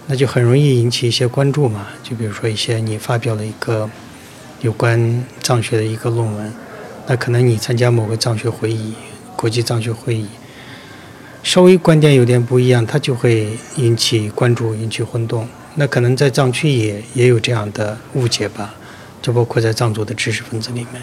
[0.08, 3.90] 那就很容易引起一些关注嘛，就比如说一些你发表了一个。
[4.62, 6.52] 有关藏学的一个论文，
[7.06, 8.96] 那可能你参加某个藏学会议、
[9.36, 10.26] 国际藏学会议，
[11.46, 15.48] 稍微观点有点不一样，它就会引起关注、引起轰动。
[15.76, 18.74] 那可能在藏区也也有这样的误解吧，
[19.22, 21.00] 就包括在藏族的知识分子里面。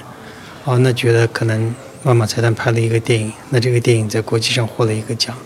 [0.64, 1.72] 哦，那觉得可能
[2.03, 5.36] 万马才旦拍了一个电影，那这个电影在国际上获了一个奖，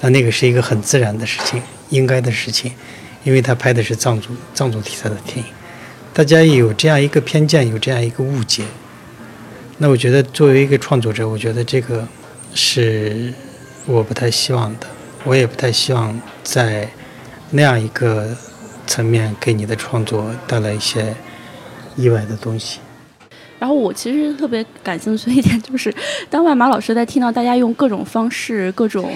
[0.00, 2.70] 那那个是一个很自然的事情，应该的事情，
[3.24, 5.44] 因为他拍的是藏族藏族题材的电影。
[6.14, 8.62] 大家有这样一个偏见，有这样一个误解。
[9.78, 12.06] 那我觉得，作为一个创作者，我觉得这个
[12.54, 13.34] 是
[13.88, 14.86] 我不太希望的。
[15.24, 16.88] 我也不太希望在
[17.50, 18.36] 那样一个
[18.86, 21.16] 层面给你的创作带来一些
[21.96, 22.80] 意外的东西。
[23.58, 25.92] 然后我其实特别感兴趣的一点就是，
[26.30, 29.10] 当万马老师在听到大家用各种方式、各种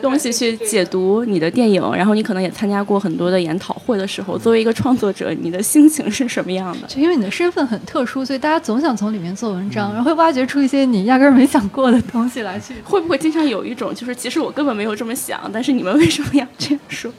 [0.00, 6.86] 东西去解读你的电影，然后你可能也参加过很多的研讨会的时候，作为一个创作者，你的心情是什么样的？
[6.86, 12.60] 就因为你的身份很特殊，所以大家总想从里面做文章，然后会挖掘出一些你压根儿没想过的东西来。
[12.60, 17.12] 去会不会经常有一种，就是其实我根本没有这么想，但是你们为什么要这样说？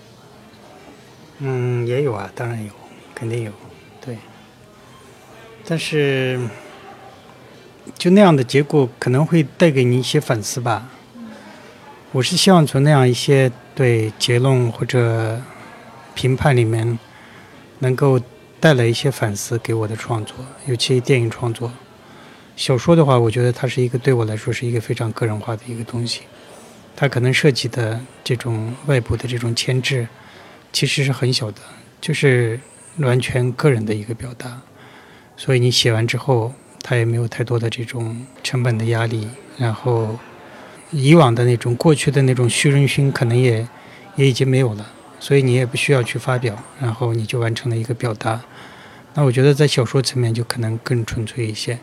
[1.39, 2.71] 嗯，也有啊，当然有，
[3.15, 3.51] 肯定有，
[4.05, 4.17] 对。
[5.65, 6.39] 但是，
[7.97, 10.89] 就那样的结果可能会带给你一些反思吧。
[12.11, 15.41] 我是希望从那样一些对结论或者
[16.13, 16.99] 评判里面，
[17.79, 18.19] 能够
[18.59, 21.71] 带来一些反思给我的创作，尤其电影创作。
[22.57, 26.21] 小说的话，我觉得它是一个对我来说是一个非常个人化的一个东西，
[26.95, 30.07] 它可能涉及的这种外部的这种牵制，
[30.73, 31.61] 其实是很小的，
[32.01, 32.59] 就是
[32.97, 34.61] 完全个人的一个表达。
[35.37, 36.53] 所以你写完之后，
[36.83, 39.27] 他也没有太多的这种成本的压力，
[39.57, 40.17] 然后
[40.89, 43.67] 以往的那种过去的那种虚荣心可能也
[44.15, 44.85] 也已经没有了，
[45.19, 48.41] 所以你也不需要去发表，然后你就完成了一个表达。
[49.13, 51.79] 那我觉得在小说层面就可能更纯粹一些，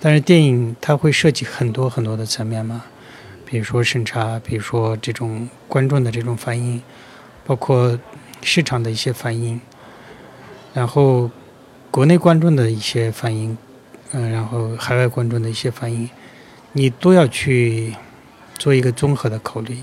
[0.00, 2.84] 但是电影它会涉及很多很多的层面嘛，
[3.44, 6.82] 比如说审查，比如说这种观众的这种反应，
[7.44, 7.98] 包括
[8.42, 9.60] 市场的一些反应，
[10.72, 11.30] 然后。
[11.88, 13.56] 国内观众的一些反应，
[14.12, 16.08] 嗯，然后海外观众的一些反应，
[16.72, 17.94] 你都要去
[18.58, 19.78] 做一个综合的考虑。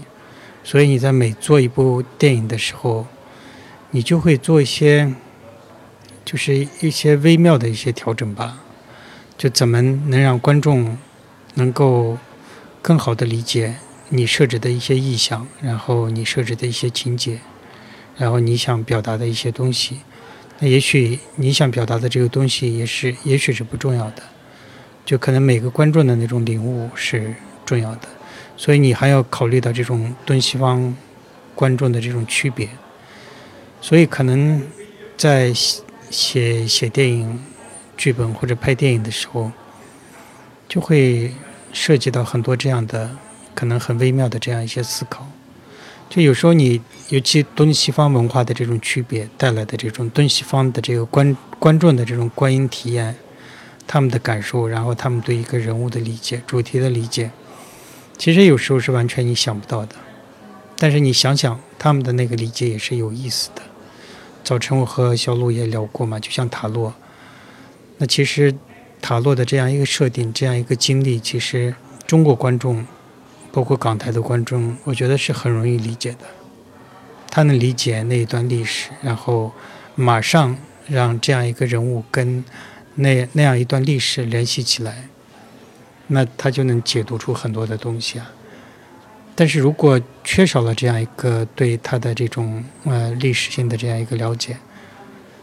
[0.64, 3.06] 所以你在每做一部电影的时候，
[3.92, 5.14] 你就会做一些，
[6.24, 8.60] 就是一些微妙的一些调整吧。
[9.38, 10.98] 就怎么能让观众
[11.56, 12.18] 能够
[12.82, 13.76] 更好的理解
[14.10, 17.40] 你设置的一些意象，然后你设置的一些情节，
[18.16, 20.00] 然后你想表达的一些东西。
[20.68, 24.24] 也许你想表达的这个东西也是，也许是不重要的，
[25.06, 27.34] 就可能每个观众的那种领悟是
[27.66, 28.08] 重要的，
[28.56, 30.96] 所以你还要考虑到这种东西方
[31.56, 32.70] 观众的这种区别，
[33.82, 34.62] 所以可能
[35.18, 35.54] 在
[36.10, 37.40] 写写电影
[37.98, 39.52] 剧本或者拍电影的时候，
[40.70, 41.34] 就会
[41.72, 43.18] 涉及到很多这样的
[43.56, 45.28] 可能很微妙的这样一些思考。
[46.14, 53.16] 就有时候你，尤其东西方文化的这种区别带来的这种东西方的这个观观众的这种观影体验，
[53.88, 57.32] 他们的感受，然后他们对一个人物的理解、主题的理解，
[58.16, 59.96] 其实有时候是完全你想不到的。
[60.78, 63.64] 但是你想想，他们的那个理解也是有意思的。
[64.44, 66.94] 早晨我和小鲁也聊过嘛，就像塔洛，
[67.98, 68.54] 那其实
[69.02, 71.74] 塔洛的这样一个设定、这样一个经历，其实
[72.06, 72.86] 中国观众。
[73.54, 76.26] 包括港台的观众，我觉得是很容易理解的。
[77.30, 79.54] 他能理解那一段历史，然后
[79.94, 82.44] 马上让这样一个人物跟
[82.96, 85.08] 那那样一段历史联系起来，
[86.08, 88.32] 那他就能解读出很多的东西啊。
[89.36, 94.58] 但是如果缺少了这样一个对他的这种呃历史性的这样一个了解，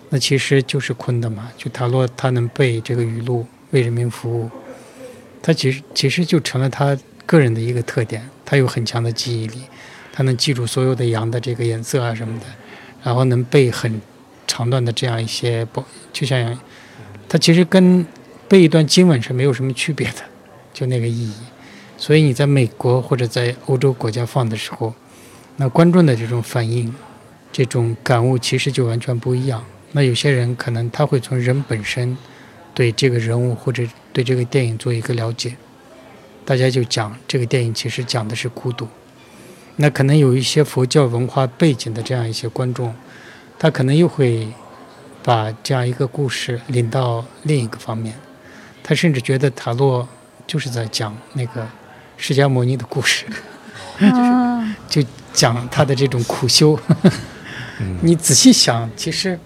[0.09, 1.53] 那其实就是空的嘛。
[1.57, 4.51] 就塔洛他能背这个语录，为人民服务，
[5.41, 6.97] 他其实其实就成了他
[7.31, 8.29] 个人的一个特点。
[8.45, 9.61] 他有很强的记忆力，
[10.13, 12.47] 他能记住所有的羊的这个颜色啊什么的，
[13.05, 14.03] 然后能背很
[14.49, 16.59] 长段的这样一些不，就像
[17.29, 18.05] 他其实跟
[18.49, 20.17] 背一段经文是没有什么区别的，
[20.73, 21.33] 就那个意义。
[21.97, 24.93] 所以你在美国或者在欧洲国家放的时候，
[25.59, 26.93] 那观众的这种反应、
[27.53, 29.65] 这种感悟其实就完全不一样。
[29.93, 32.17] 那有些人可能他会从人本身
[32.75, 35.55] 对这个人物或者对这个电影做一个了解，
[36.51, 38.89] 大家就讲这个电影其实讲的是孤独。
[39.77, 42.93] 那可能有一些佛教文化背景的这样一些观众，
[43.57, 44.49] 他可能又会
[45.23, 48.17] 把这样一个故事领到另一个方面，
[48.83, 50.09] 他甚至觉得塔洛
[50.45, 51.65] 就是在讲那个。
[52.17, 53.25] 释迦牟尼的故事，
[54.01, 56.77] 就是就讲他的这种苦修。
[58.03, 59.39] 你仔细想，其实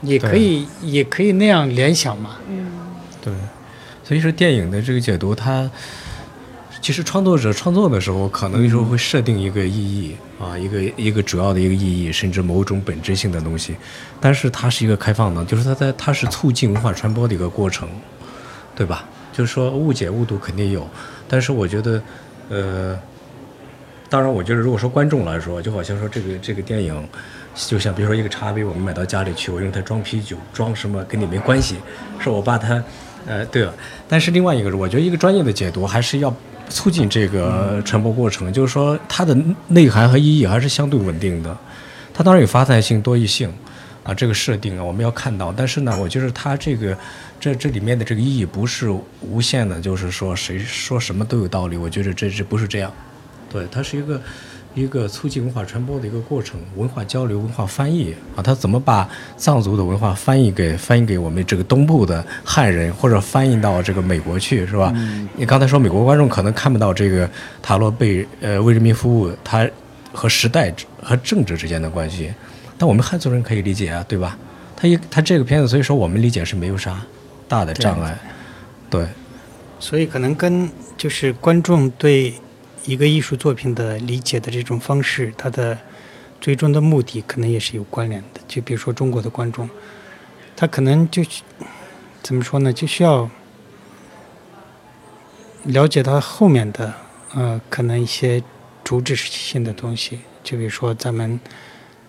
[0.00, 2.36] 也可以也可以那样联想嘛。
[2.48, 2.70] 嗯，
[3.20, 3.34] 对。
[4.04, 5.68] 所以说，电影的这个解读，它
[6.86, 13.74] 其实创作者创作的时候，可能有时候会设定一个意义啊，一个一个主要的一个意义，甚至某种本质性的东西。
[14.20, 17.88] 但是它是一个开放的，就是它在它是促进文化传播的一个过程，
[18.76, 19.04] 对吧？
[19.32, 20.88] 就是说误解误读肯定有。
[21.26, 22.00] 但是我觉得，
[22.50, 22.96] 呃，
[24.08, 27.08] 当然，我觉得如果说观众来说，就好像说这个这个电影，
[27.52, 31.78] 就像比如说一个茶杯，我们买到家里去，我用它装啤酒，装什么跟你没关系，
[32.20, 32.80] 是我把它，
[33.26, 33.74] 呃，对了。
[34.08, 36.32] 但是另外一个，我觉得一个专业的解读还是要
[36.68, 39.36] 促进这个传播过程，就是说它的
[39.68, 41.56] 内涵和意义还是相对稳定的，
[42.12, 43.52] 它当然有发散性、多义性。
[44.06, 45.52] 啊，这个设定啊，我们要看到。
[45.52, 46.96] 但是呢，我觉得它这个，
[47.40, 48.88] 这这里面的这个意义不是
[49.20, 51.76] 无限的，就是说谁说什么都有道理。
[51.76, 52.92] 我觉得这这不是这样，
[53.50, 54.22] 对，它是一个
[54.76, 58.42] 一个促进文化传播的一个过程，文化交流、文化翻译啊。
[58.42, 64.94] 他怎么把藏族的文化翻译给翻译给我们这个东部的汉人，或者翻译到这个美国去，是吧？
[65.34, 67.28] 你刚才说美国观众可能看不到这个
[67.62, 69.66] 塔罗被呃为人民服务，他
[70.12, 70.70] 和时代
[71.02, 72.32] 和政治之间的关系。
[72.76, 74.36] 但我们汉族人可以理解啊，对吧？
[74.76, 77.00] 他一他这个片子，所以说我们理解是没有啥
[77.48, 78.18] 大的障碍，
[78.90, 79.06] 对。
[79.78, 80.68] 所以可能跟
[80.98, 82.34] 就是观众对
[82.86, 85.78] 一个艺术作品的理解的这种方式，它的
[86.40, 88.40] 最终的目的可能也是有关联的。
[88.48, 89.68] 就比如说中国的观众，
[90.56, 91.22] 他可能就
[92.22, 92.72] 怎么说呢？
[92.72, 93.28] 就需要
[95.64, 96.94] 了解他后面的
[97.34, 98.42] 呃，可能一些
[98.82, 100.20] 主旨性的东西。
[100.42, 101.38] 就比如说咱们。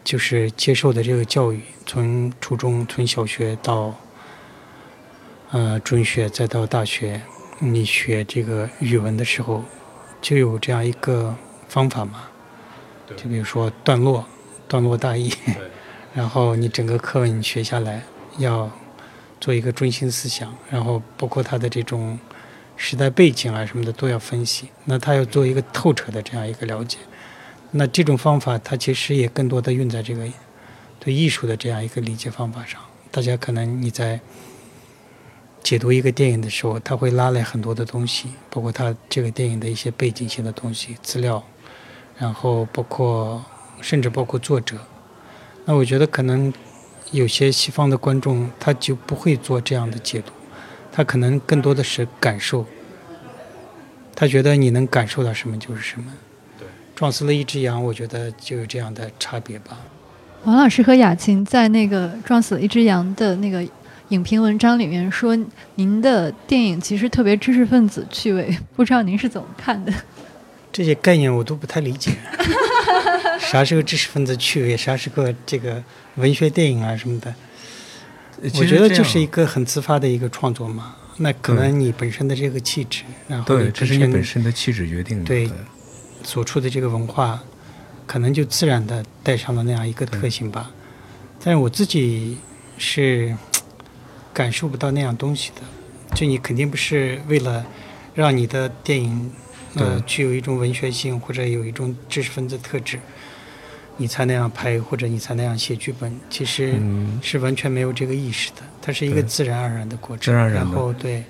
[0.08, 3.94] 就是接受的这个教育，从初中、从小学到
[5.52, 7.22] 呃中学，再到大学，
[7.60, 9.66] 你学这个语文的时候，
[10.22, 11.36] 就有这样一个
[11.68, 12.24] 方法嘛。
[13.16, 14.26] 就比如说段落，
[14.68, 15.32] 段落大意，
[16.14, 18.04] 然后你整个课文你学下来，
[18.38, 18.70] 要
[19.40, 22.20] 做一个中心思想，然后包括它的这种
[22.76, 24.70] 时代背景啊什么的都要分析。
[24.86, 26.98] 那他要做一个透彻的这样一个了解。
[27.72, 30.28] 那这种方法，它其实也更多的用在这个
[31.00, 32.82] 对艺术的这样一个理解方法上。
[33.10, 34.20] 大家可能你在
[35.64, 41.44] 解读一个电影的时候，他会拉来很多的东西，包括他这个电影的一些背景性的东西、资料，
[42.18, 43.44] 然后包括
[43.82, 44.78] 甚至包括作者。
[45.66, 46.54] 那我觉得可能
[47.12, 50.32] 有些西方的观众他就不会做这样的解读，
[50.92, 52.66] 他可能更多的是感受，
[54.16, 56.06] 他觉得你能感受到什么就是什么。
[56.96, 59.78] 撞死了一只羊，我觉得就有这样的差别吧。
[60.46, 63.64] 王老师和雅琴在那个撞死了一只羊的那个
[64.10, 65.38] 影评文章里面说，
[65.76, 69.94] 您的电影其实特别知识分子趣味， 不知道您是怎么看的？
[70.72, 72.12] 这些概念我都不太理解。
[73.40, 74.78] 啥是个知识分子趣味？
[74.78, 75.84] 啥是个这个
[76.16, 77.34] 文学电影啊什么的？
[78.54, 80.96] 我觉得就是一个很自发的一个创作嘛。
[81.18, 85.26] 那可能你本身的这个气质，然后对，这是你本身的气质决定的。
[85.26, 85.50] 对。
[86.24, 87.42] 所处的这个文化，
[88.06, 90.72] 可能就自然的带上了那样一个特性吧。
[91.44, 92.38] 但是我自己
[92.78, 93.36] 是
[94.38, 95.62] 感受不到那样东西的。
[96.14, 97.66] 就你肯定不是为了
[98.14, 99.32] 让你的电影
[99.74, 103.00] 呃具有一种文学性或者有一种知识分子特质，
[103.98, 106.20] 你才那样拍或者你才那样写剧本。
[106.30, 106.80] 其实
[107.24, 108.62] 是完全没有这个意识的。
[108.80, 110.32] 它是一个自然而然的过程。
[110.36, 111.24] 然后对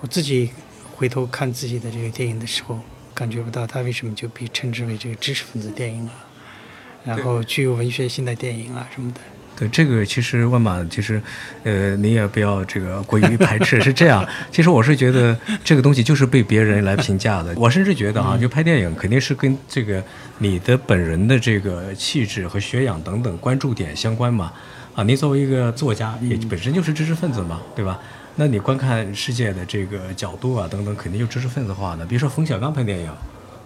[0.00, 0.50] 我自己
[0.96, 2.80] 回头看自己的这个电影的时候。
[3.14, 6.24] 感觉不到它为什么就被称之为这个知识分子电影啊，
[7.04, 9.20] 然后具有文学性的电影啊什么的。
[9.62, 11.22] 对这个，其实万马，其实，
[11.62, 13.80] 呃，你也不要这个过于排斥。
[13.80, 17.54] 是这样，其实我是觉得这个东西就是被别人来评价的。
[17.56, 20.02] 我甚至觉得啊，就拍电影肯定是跟这个
[20.38, 24.52] 你的本人的这个气质和学养等等关注点相关嘛。
[24.94, 28.00] 啊，您作为一个作家，也本身就是知识分子嘛，对吧？
[28.34, 32.04] 那你观看世界的这个角度啊等等，肯定就知识分子化的。
[32.04, 33.10] 比如说冯小刚拍电影，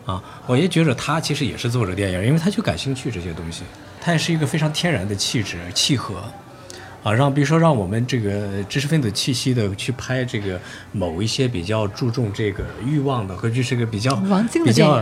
[0.04, 3.62] 啊，我也觉得他其实也是做着电影，因为他就感兴趣这些东西，
[4.06, 6.22] 他也是一个非常天然的气质契合。
[7.02, 10.60] 啊，让比如说让我们这个知识分子气息的去拍这个
[10.92, 14.14] 某一些比较注重这个欲望的，或者是个比较
[14.64, 15.00] 比较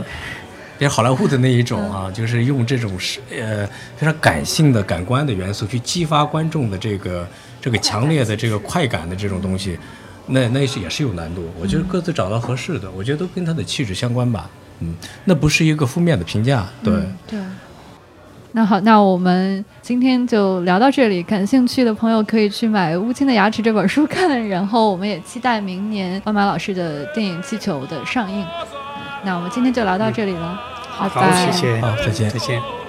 [0.78, 7.26] 比较好莱坞的那一种啊，就是用这种是呃非常感性的感官的元素去激发观众的这个
[7.60, 9.78] 这个强烈的这个快感的这种东西，
[10.26, 11.50] 那那是也是有难度。
[11.58, 14.50] 我觉得各自找到合适的，我觉得都跟他的气质相关吧。
[14.80, 14.94] 嗯，
[15.24, 16.92] 那不是一个负面的评价，对。
[16.92, 17.40] 嗯对。
[18.56, 21.24] 那好，那我们今天就聊到这里。
[21.24, 28.46] 感兴趣的朋友可以去买《乌青的牙齿》这本书看，然后我们也期待明年万马老师的电影《气球》的上映。
[29.24, 30.56] 那我们今天就聊到这里了，
[31.00, 31.50] 拜好，拜。
[31.50, 32.83] 谢谢，好再见再见。